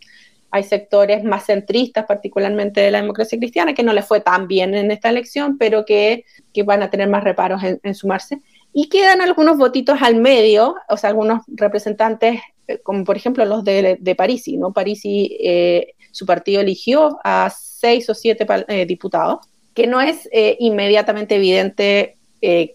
Hay 0.50 0.64
sectores 0.64 1.24
más 1.24 1.46
centristas, 1.46 2.04
particularmente 2.06 2.80
de 2.80 2.90
la 2.90 3.00
democracia 3.00 3.38
cristiana, 3.38 3.74
que 3.74 3.82
no 3.82 3.92
les 3.92 4.06
fue 4.06 4.20
tan 4.20 4.46
bien 4.46 4.74
en 4.74 4.90
esta 4.90 5.08
elección, 5.08 5.56
pero 5.56 5.84
que, 5.84 6.24
que 6.52 6.62
van 6.62 6.82
a 6.82 6.90
tener 6.90 7.08
más 7.08 7.24
reparos 7.24 7.60
en, 7.62 7.94
sumarse. 7.94 8.40
Y 8.74 8.88
quedan 8.88 9.22
algunos 9.22 9.56
votitos 9.56 10.02
al 10.02 10.16
medio, 10.16 10.74
o 10.90 10.96
sea, 10.98 11.08
algunos 11.08 11.42
representantes, 11.46 12.40
eh, 12.66 12.80
como 12.82 13.04
por 13.04 13.16
ejemplo 13.16 13.44
los 13.46 13.64
de, 13.64 13.96
de 13.98 14.14
Parisi, 14.14 14.58
¿no? 14.58 14.72
Parisi, 14.72 15.38
eh, 15.40 15.94
su 16.10 16.26
partido 16.26 16.60
eligió 16.60 17.18
a 17.24 17.50
seis 17.56 18.10
o 18.10 18.14
siete 18.14 18.46
diputados, 18.86 19.46
que 19.74 19.86
no 19.86 20.00
es 20.00 20.28
inmediatamente 20.60 21.34
evidente 21.36 22.18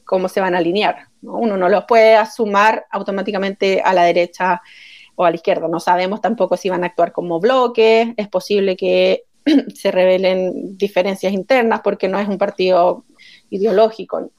cómo 0.04 0.28
se 0.28 0.42
van 0.42 0.56
a 0.56 0.58
alinear. 0.58 1.08
Uno 1.22 1.58
no 1.58 1.70
los 1.70 1.86
puede 1.86 2.18
sumar 2.26 2.86
automáticamente 2.92 3.82
a 3.82 3.94
la 3.94 4.04
derecha 4.04 4.62
o 5.16 5.26
a 5.26 5.32
la 5.32 5.36
izquierda. 5.36 5.68
No 5.68 5.82
sabemos 5.82 6.22
tampoco 6.22 6.56
si 6.56 6.70
van 6.70 6.84
a 6.86 6.88
actuar 6.88 7.12
como 7.12 7.42
bloque. 7.42 8.14
Es 8.16 8.30
posible 8.30 8.78
que 8.78 9.26
se 9.76 9.92
revelen 9.92 10.78
diferencias 10.78 11.34
internas 11.34 11.82
porque 11.84 12.08
no 12.08 12.18
es 12.20 12.30
un 12.30 12.38
partido 12.38 13.04
ideológico. 13.50 14.32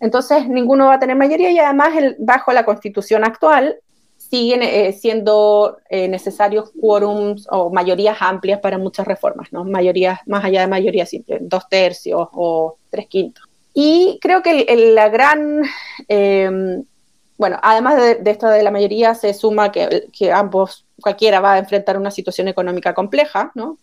Entonces, 0.00 0.48
ninguno 0.48 0.86
va 0.86 0.94
a 0.94 0.98
tener 0.98 1.16
mayoría 1.16 1.50
y 1.50 1.58
además, 1.58 1.90
bajo 2.18 2.52
la 2.52 2.64
constitución 2.64 3.24
actual, 3.24 3.76
siguen 4.16 4.62
eh, 4.62 4.92
siendo 4.92 5.78
eh, 5.88 6.06
necesarios 6.06 6.70
quórums 6.80 7.46
o 7.50 7.70
mayorías 7.70 8.16
amplias 8.20 8.60
para 8.60 8.78
muchas 8.78 9.06
reformas, 9.06 9.52
¿no? 9.52 9.64
Mayorías, 9.64 10.20
más 10.26 10.44
allá 10.44 10.60
de 10.60 10.68
mayorías 10.68 11.10
simples, 11.10 11.40
dos 11.42 11.68
tercios 11.68 12.28
o 12.32 12.76
tres 12.90 13.06
quintos. 13.08 13.44
Y 13.74 14.18
creo 14.20 14.42
que 14.42 14.64
la 14.94 15.08
gran, 15.08 15.62
em, 16.08 16.84
bueno, 17.38 17.58
además 17.62 17.96
de, 17.96 18.30
esto 18.30 18.48
de 18.48 18.62
la 18.62 18.70
mayoría, 18.70 19.14
se 19.14 19.34
suma 19.34 19.72
que, 19.72 20.32
ambos, 20.32 20.86
cualquiera 21.00 21.40
va 21.40 21.54
a 21.54 21.58
enfrentar 21.58 21.96
una 21.96 22.10
situación 22.10 22.48
económica 22.48 22.94
compleja, 22.94 23.50
¿no? 23.54 23.78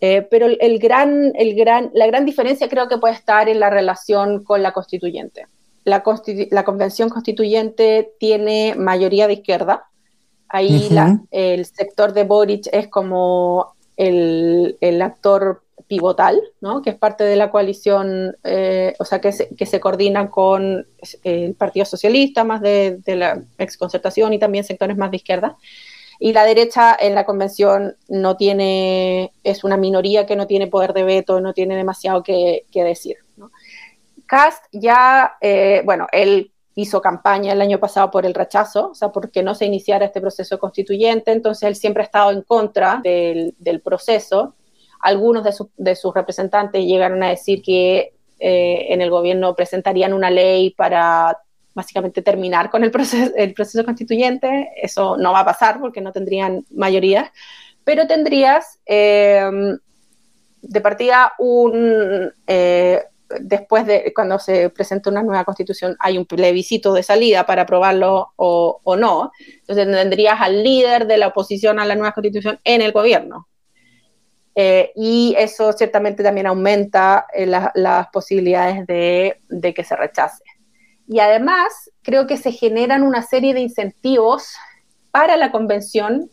Eh, 0.00 0.26
pero 0.30 0.46
el 0.46 0.78
gran, 0.78 1.32
el 1.34 1.54
gran, 1.56 1.90
la 1.92 2.06
gran 2.06 2.24
diferencia 2.24 2.68
creo 2.68 2.88
que 2.88 2.98
puede 2.98 3.14
estar 3.14 3.48
en 3.48 3.60
la 3.60 3.70
relación 3.70 4.44
con 4.44 4.62
la 4.62 4.72
constituyente. 4.72 5.46
La, 5.84 6.04
la 6.50 6.64
convención 6.64 7.08
constituyente 7.08 8.12
tiene 8.18 8.74
mayoría 8.76 9.26
de 9.26 9.34
izquierda. 9.34 9.84
Ahí 10.48 10.88
el 11.30 11.66
sector 11.66 12.12
de 12.12 12.24
Boric 12.24 12.68
es 12.72 12.88
como 12.88 13.74
el, 13.96 14.76
el 14.80 15.02
actor 15.02 15.62
pivotal, 15.88 16.40
¿no? 16.60 16.82
que 16.82 16.90
es 16.90 16.96
parte 16.96 17.24
de 17.24 17.34
la 17.36 17.50
coalición, 17.50 18.36
eh, 18.44 18.94
o 18.98 19.04
sea, 19.04 19.20
que 19.20 19.32
se, 19.32 19.48
que 19.56 19.66
se 19.66 19.80
coordina 19.80 20.30
con 20.30 20.86
el 21.24 21.54
Partido 21.54 21.86
Socialista, 21.86 22.44
más 22.44 22.60
de, 22.60 23.00
la 23.06 23.42
exconcertación 23.56 24.32
y 24.34 24.38
también 24.38 24.64
sectores 24.64 24.96
más 24.96 25.10
de 25.10 25.16
izquierda. 25.16 25.56
Y 26.18 26.32
la 26.32 26.44
derecha 26.44 26.96
en 26.98 27.14
la 27.14 27.24
convención 27.24 27.96
no 28.08 28.36
tiene, 28.36 29.32
es 29.44 29.62
una 29.64 29.76
minoría 29.76 30.26
que 30.26 30.36
no 30.36 30.46
tiene 30.46 30.66
poder 30.66 30.92
de 30.92 31.04
veto, 31.04 31.40
no 31.40 31.52
tiene 31.52 31.76
demasiado 31.76 32.22
que, 32.22 32.64
decir. 32.72 33.16
¿no? 33.36 33.50
Cast 34.26 34.64
ya, 34.72 35.36
eh, 35.40 35.82
bueno, 35.84 36.06
él 36.10 36.52
hizo 36.74 37.00
campaña 37.00 37.52
el 37.52 37.60
año 37.60 37.80
pasado 37.80 38.10
por 38.10 38.24
el 38.24 38.34
rechazo, 38.34 38.90
o 38.90 38.94
sea, 38.94 39.08
porque 39.10 39.42
no 39.42 39.54
se 39.54 39.66
iniciara 39.66 40.06
este 40.06 40.20
proceso 40.20 40.58
constituyente, 40.58 41.32
entonces 41.32 41.64
él 41.64 41.74
siempre 41.76 42.02
ha 42.02 42.06
estado 42.06 42.30
en 42.30 42.42
contra 42.42 43.00
del, 43.02 43.54
proceso 43.82 44.54
algunos 45.00 45.44
de, 45.76 45.96
sus 45.96 46.14
representantes 46.14 46.84
llegaron 46.84 47.22
a 47.22 47.30
decir 47.30 47.62
que 47.62 48.14
eh, 48.38 48.86
en 48.88 49.00
el 49.00 49.10
gobierno 49.10 49.54
presentarían 49.54 50.12
una 50.12 50.30
ley 50.30 50.70
para 50.70 51.38
básicamente 51.74 52.22
terminar 52.22 52.70
con 52.70 52.84
el 52.84 52.90
proceso, 52.90 53.32
constituyente. 53.84 54.70
Eso 54.80 55.16
no 55.16 55.32
va 55.32 55.40
a 55.40 55.44
pasar 55.44 55.80
porque 55.80 56.00
no 56.00 56.12
tendrían 56.12 56.64
mayoría, 56.70 57.32
pero 57.84 58.06
tendrías 58.06 58.80
eh, 58.86 59.50
de 60.62 60.80
partida 60.80 61.32
un... 61.38 62.32
Eh, 62.46 63.02
después 63.40 63.84
de 63.84 64.10
cuando 64.14 64.38
se 64.38 64.70
presenta 64.70 65.10
una 65.10 65.22
nueva 65.22 65.44
constitución 65.44 65.94
hay 66.00 66.16
un 66.16 66.24
plebiscito 66.24 66.94
de 66.94 67.02
salida 67.02 67.44
para 67.44 67.62
aprobarlo 67.62 68.32
o, 68.36 68.80
o, 68.82 68.96
no. 68.96 69.32
Entonces 69.60 69.86
tendrías 69.86 70.40
al 70.40 70.64
líder 70.64 71.06
de 71.06 71.18
la 71.18 71.28
oposición 71.28 71.78
a 71.78 71.84
la 71.84 71.94
nueva 71.94 72.12
constitución 72.12 72.58
en 72.64 72.80
el 72.80 72.92
gobierno. 72.92 73.46
Eh, 74.60 74.90
y 74.96 75.36
eso 75.38 75.72
ciertamente 75.72 76.24
también 76.24 76.48
aumenta 76.48 77.26
eh, 77.32 77.46
las 77.46 78.08
posibilidades 78.08 78.84
de, 78.88 79.72
que 79.72 79.84
se 79.84 79.94
rechace. 79.94 80.42
Y 81.08 81.20
además, 81.20 81.90
creo 82.02 82.26
que 82.26 82.36
se 82.36 82.52
generan 82.52 83.02
una 83.02 83.22
serie 83.22 83.54
de 83.54 83.60
incentivos 83.60 84.54
para 85.10 85.36
la 85.36 85.50
convención 85.50 86.30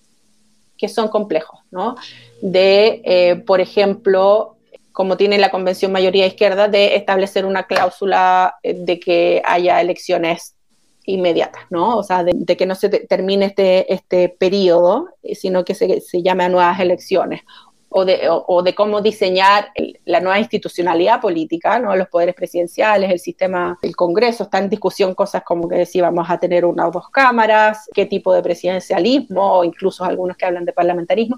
que 0.77 0.89
son 0.89 1.07
complejos, 1.07 1.61
¿no? 1.71 1.95
De, 2.41 3.01
eh, 3.05 3.38
por 3.38 3.61
ejemplo, 3.61 4.57
como 4.91 5.15
tiene 5.15 5.38
la 5.38 5.49
convención 5.49 5.93
mayoría 5.93 6.27
izquierda, 6.27 6.67
de 6.67 6.97
establecer 6.97 7.45
una 7.45 7.63
cláusula 7.63 8.55
de 8.63 8.99
que 8.99 9.41
haya 9.45 9.79
elecciones 9.79 10.55
inmediatas, 11.05 11.63
¿no? 11.69 11.97
O 11.97 12.03
sea, 12.03 12.23
de, 12.23 12.57
que 12.57 12.65
no 12.65 12.75
se 12.75 12.89
termine 12.89 13.45
este, 13.45 13.93
este 13.93 14.27
periodo, 14.27 15.07
sino 15.33 15.63
que 15.63 15.75
se, 15.75 16.01
se 16.01 16.21
llame 16.21 16.43
a 16.43 16.49
nuevas 16.49 16.79
elecciones 16.79 17.41
o 17.97 18.03
de, 18.03 18.27
o, 18.29 18.62
de 18.62 18.75
cómo 18.75 18.99
diseñar 19.01 19.71
la 20.03 20.19
nueva 20.19 20.38
institucionalidad 20.38 21.21
política, 21.21 21.79
¿no? 21.79 21.95
los 21.95 22.10
poderes 22.10 22.36
presidenciales, 22.36 23.10
el 23.10 23.19
sistema 23.19 23.79
del 23.81 23.95
Congreso. 23.95 24.43
Está 24.43 24.58
en 24.58 24.69
discusión 24.69 25.15
cosas 25.15 25.43
como 25.43 25.69
que 25.69 25.86
si 25.86 26.01
vamos 26.01 26.29
a 26.29 26.38
tener 26.38 26.65
una 26.65 26.89
o 26.89 26.91
dos 26.91 27.08
cámaras, 27.08 27.89
qué 27.93 28.05
tipo 28.05 28.34
de 28.34 28.43
presidencialismo, 28.43 29.60
o 29.60 29.63
incluso 29.63 30.03
algunos 30.03 30.36
que 30.36 30.45
hablan 30.45 30.65
de 30.65 30.73
parlamentarismo. 30.73 31.38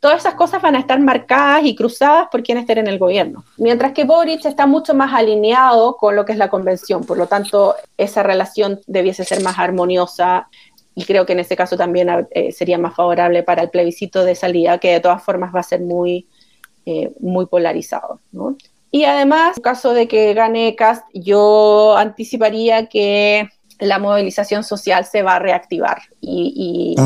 Todas 0.00 0.18
esas 0.18 0.34
cosas 0.34 0.60
van 0.60 0.74
a 0.74 0.80
estar 0.80 0.98
marcadas 0.98 1.64
y 1.64 1.76
cruzadas 1.76 2.26
por 2.32 2.42
quien 2.42 2.58
esté 2.58 2.72
en 2.72 2.88
el 2.88 2.98
gobierno. 2.98 3.44
Mientras 3.56 3.92
que 3.92 4.02
Boric 4.02 4.44
está 4.44 4.66
mucho 4.66 4.92
más 4.92 5.14
alineado 5.14 5.96
con 5.98 6.16
lo 6.16 6.24
que 6.24 6.32
es 6.32 6.38
la 6.38 6.50
convención, 6.50 7.04
por 7.04 7.16
lo 7.16 7.28
tanto, 7.28 7.76
esa 7.96 8.24
relación 8.24 8.80
debiese 8.88 9.24
ser 9.24 9.40
más 9.40 9.56
armoniosa 9.60 10.48
y 10.98 11.04
creo 11.04 11.26
que 11.26 11.34
en 11.34 11.40
ese 11.40 11.56
caso 11.56 11.76
también 11.76 12.08
eh, 12.30 12.52
sería 12.52 12.78
más 12.78 12.96
favorable 12.96 13.42
para 13.42 13.62
el 13.62 13.68
plebiscito 13.68 14.24
de 14.24 14.34
salida, 14.34 14.78
que 14.78 14.92
de 14.92 15.00
todas 15.00 15.22
formas 15.22 15.54
va 15.54 15.60
a 15.60 15.62
ser 15.62 15.82
muy, 15.82 16.26
eh, 16.86 17.12
muy 17.20 17.44
polarizado. 17.44 18.18
Y 18.90 19.04
además, 19.04 19.58
en 19.58 19.62
caso 19.62 19.92
de 19.92 20.08
que 20.08 20.32
gane 20.32 20.74
Cast, 20.74 21.04
yo 21.12 21.94
anticiparía 21.98 22.86
que 22.86 23.46
la 23.78 23.98
movilización 23.98 24.64
social 24.64 25.04
se 25.04 25.22
va 25.22 25.36
a 25.36 25.38
reactivar 25.38 26.00
y, 26.22 26.96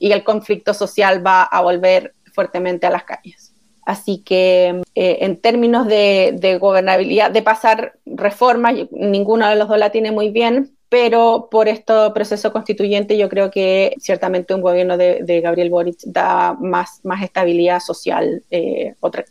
el, 0.00 0.24
conflicto 0.24 0.74
social 0.74 1.26
va 1.26 1.42
a 1.42 1.62
volver 1.62 2.14
fuertemente 2.34 2.86
a 2.86 2.90
las 2.90 3.04
calles. 3.04 3.54
Así 3.86 4.18
que 4.18 4.82
eh, 4.94 5.18
en 5.22 5.40
términos 5.40 5.86
de, 5.86 6.58
gobernabilidad, 6.60 7.30
de 7.30 7.40
pasar 7.40 7.94
reformas, 8.04 8.74
ninguno 8.90 9.48
de 9.48 9.56
los 9.56 9.68
dos 9.68 9.78
la 9.78 9.88
tiene 9.88 10.12
muy 10.12 10.28
bien, 10.28 10.76
pero 10.92 11.48
por 11.50 11.68
este 11.68 11.94
proceso 12.12 12.52
constituyente 12.52 13.16
yo 13.16 13.30
creo 13.30 13.50
que 13.50 13.94
ciertamente 13.98 14.54
un 14.54 14.60
gobierno 14.60 14.98
de, 14.98 15.40
Gabriel 15.42 15.70
Boric 15.70 15.96
da 16.04 16.52
más, 16.60 17.00
más 17.02 17.22
estabilidad 17.22 17.80
social 17.80 18.42
eh, 18.50 18.94
otra, 19.00 19.24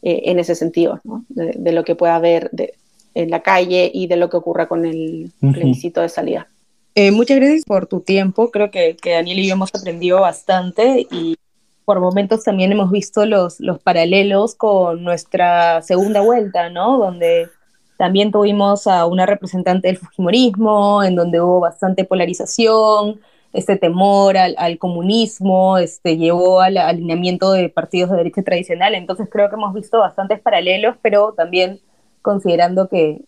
eh, 0.00 0.22
en 0.24 0.38
ese 0.38 0.54
sentido, 0.54 1.02
de, 1.28 1.72
lo 1.72 1.84
que 1.84 1.94
pueda 1.94 2.16
haber 2.16 2.50
en 3.14 3.30
la 3.30 3.42
calle 3.42 3.90
y 3.92 4.06
de 4.06 4.16
lo 4.16 4.30
que 4.30 4.38
ocurra 4.38 4.66
con 4.66 4.86
el 4.86 5.30
plebiscito 5.38 6.00
de 6.00 6.08
salida. 6.08 6.48
Eh, 6.94 7.10
muchas 7.10 7.36
gracias 7.36 7.66
por 7.66 7.86
tu 7.86 8.00
tiempo, 8.00 8.50
creo 8.50 8.70
que, 8.70 8.96
que, 8.96 9.10
Daniel 9.10 9.40
y 9.40 9.46
yo 9.48 9.52
hemos 9.52 9.74
aprendido 9.74 10.22
bastante 10.22 11.06
y 11.10 11.36
por 11.84 12.00
momentos 12.00 12.44
también 12.44 12.72
hemos 12.72 12.90
visto 12.90 13.26
los, 13.26 13.60
los 13.60 13.78
paralelos 13.78 14.54
con 14.54 15.04
nuestra 15.04 15.82
segunda 15.82 16.22
vuelta, 16.22 16.70
¿no? 16.70 16.96
Donde 16.96 17.48
también 17.98 18.30
tuvimos 18.30 18.86
a 18.86 19.06
una 19.06 19.26
representante 19.26 19.88
del 19.88 19.98
Fujimorismo, 19.98 21.02
en 21.02 21.16
donde 21.16 21.40
hubo 21.40 21.58
bastante 21.58 22.04
polarización, 22.04 23.20
este 23.52 23.76
temor 23.76 24.36
al, 24.36 24.78
comunismo, 24.78 25.78
este, 25.78 26.16
llevó 26.16 26.60
al 26.60 26.76
alineamiento 26.76 27.50
de 27.50 27.68
partidos 27.68 28.10
de 28.10 28.18
derecha 28.18 28.42
tradicional. 28.42 28.94
Entonces 28.94 29.28
creo 29.28 29.48
que 29.48 29.56
hemos 29.56 29.74
visto 29.74 29.98
bastantes 29.98 30.40
paralelos, 30.40 30.94
pero 31.02 31.32
también 31.32 31.80
considerando 32.22 32.88
que, 32.88 33.22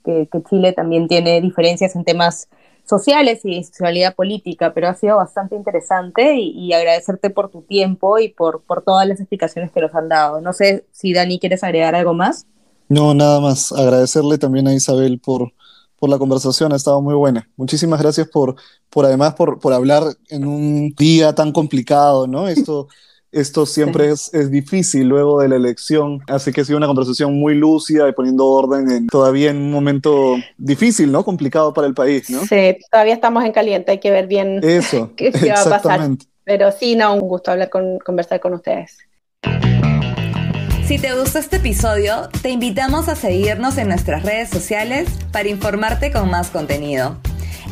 Chile 0.48 0.72
también 0.72 1.08
tiene 1.08 1.40
diferencias 1.40 1.96
en 1.96 2.04
temas 2.04 2.48
sociales 2.84 3.44
y 3.44 3.56
institucionalidad 3.56 4.14
política, 4.14 4.72
pero 4.72 4.86
ha 4.88 4.94
sido 4.94 5.16
bastante 5.16 5.56
interesante 5.56 6.36
y, 6.36 6.72
agradecerte 6.72 7.30
por 7.30 7.50
tu 7.50 7.62
tiempo 7.62 8.20
y 8.20 8.28
por, 8.28 8.62
por 8.62 8.84
todas 8.84 9.08
las 9.08 9.18
explicaciones 9.18 9.72
que 9.72 9.80
nos 9.80 9.96
han 9.96 10.08
dado. 10.08 10.40
No 10.40 10.52
sé 10.52 10.84
si 10.92 11.12
Dani 11.12 11.40
quieres 11.40 11.64
agregar 11.64 11.96
algo 11.96 12.14
más. 12.14 12.46
No, 12.90 13.14
nada 13.14 13.40
más. 13.40 13.72
Agradecerle 13.72 14.36
también 14.36 14.66
a 14.66 14.74
Isabel 14.74 15.20
por, 15.20 15.52
por 15.96 16.10
la 16.10 16.18
conversación, 16.18 16.72
ha 16.72 16.76
estado 16.76 17.00
muy 17.00 17.14
buena. 17.14 17.48
Muchísimas 17.56 18.02
gracias 18.02 18.26
por, 18.26 18.56
por 18.90 19.06
además, 19.06 19.34
por, 19.34 19.60
por 19.60 19.72
hablar 19.72 20.02
en 20.28 20.44
un 20.44 20.92
día 20.98 21.32
tan 21.32 21.52
complicado, 21.52 22.26
¿no? 22.26 22.48
Esto, 22.48 22.88
esto 23.30 23.64
siempre 23.64 24.10
es, 24.10 24.34
es, 24.34 24.50
difícil 24.50 25.06
luego 25.06 25.40
de 25.40 25.48
la 25.48 25.54
elección, 25.54 26.20
así 26.26 26.52
que 26.52 26.62
ha 26.62 26.64
sido 26.64 26.78
una 26.78 26.88
conversación 26.88 27.38
muy 27.38 27.54
lúcida 27.54 28.08
y 28.08 28.12
poniendo 28.12 28.44
orden 28.48 28.90
en, 28.90 29.06
todavía 29.06 29.52
en 29.52 29.58
un 29.58 29.70
momento 29.70 30.36
difícil, 30.58 31.12
¿no? 31.12 31.24
Complicado 31.24 31.72
para 31.72 31.86
el 31.86 31.94
país, 31.94 32.28
¿no? 32.28 32.40
Sí, 32.40 32.76
todavía 32.90 33.14
estamos 33.14 33.44
en 33.44 33.52
caliente, 33.52 33.92
hay 33.92 34.00
que 34.00 34.10
ver 34.10 34.26
bien 34.26 34.58
Eso, 34.64 35.12
qué, 35.16 35.30
va 35.30 35.60
a 35.60 35.80
pasar. 35.80 36.10
Pero 36.42 36.72
sí, 36.72 36.96
no, 36.96 37.14
un 37.14 37.20
gusto 37.20 37.52
hablar 37.52 37.70
con, 37.70 38.00
conversar 38.00 38.40
con 38.40 38.54
ustedes. 38.54 38.98
Si 40.90 40.98
te 40.98 41.14
gustó 41.14 41.38
este 41.38 41.58
episodio, 41.58 42.28
te 42.42 42.50
invitamos 42.50 43.08
a 43.08 43.14
seguirnos 43.14 43.78
en 43.78 43.86
nuestras 43.86 44.24
redes 44.24 44.50
sociales 44.50 45.08
para 45.30 45.48
informarte 45.48 46.10
con 46.10 46.28
más 46.28 46.48
contenido. 46.48 47.16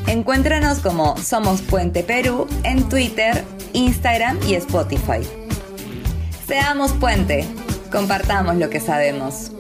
Encuéntranos 0.07 0.79
como 0.79 1.17
Somos 1.17 1.61
Puente 1.61 2.05
Perú 2.05 2.47
en 2.63 2.89
Twitter, 2.89 3.43
Instagram 3.73 4.39
y 4.47 4.55
Spotify. 4.55 5.27
Seamos 6.47 6.93
puente, 6.93 7.45
compartamos 7.91 8.55
lo 8.55 8.71
que 8.71 8.79
sabemos. 8.79 9.51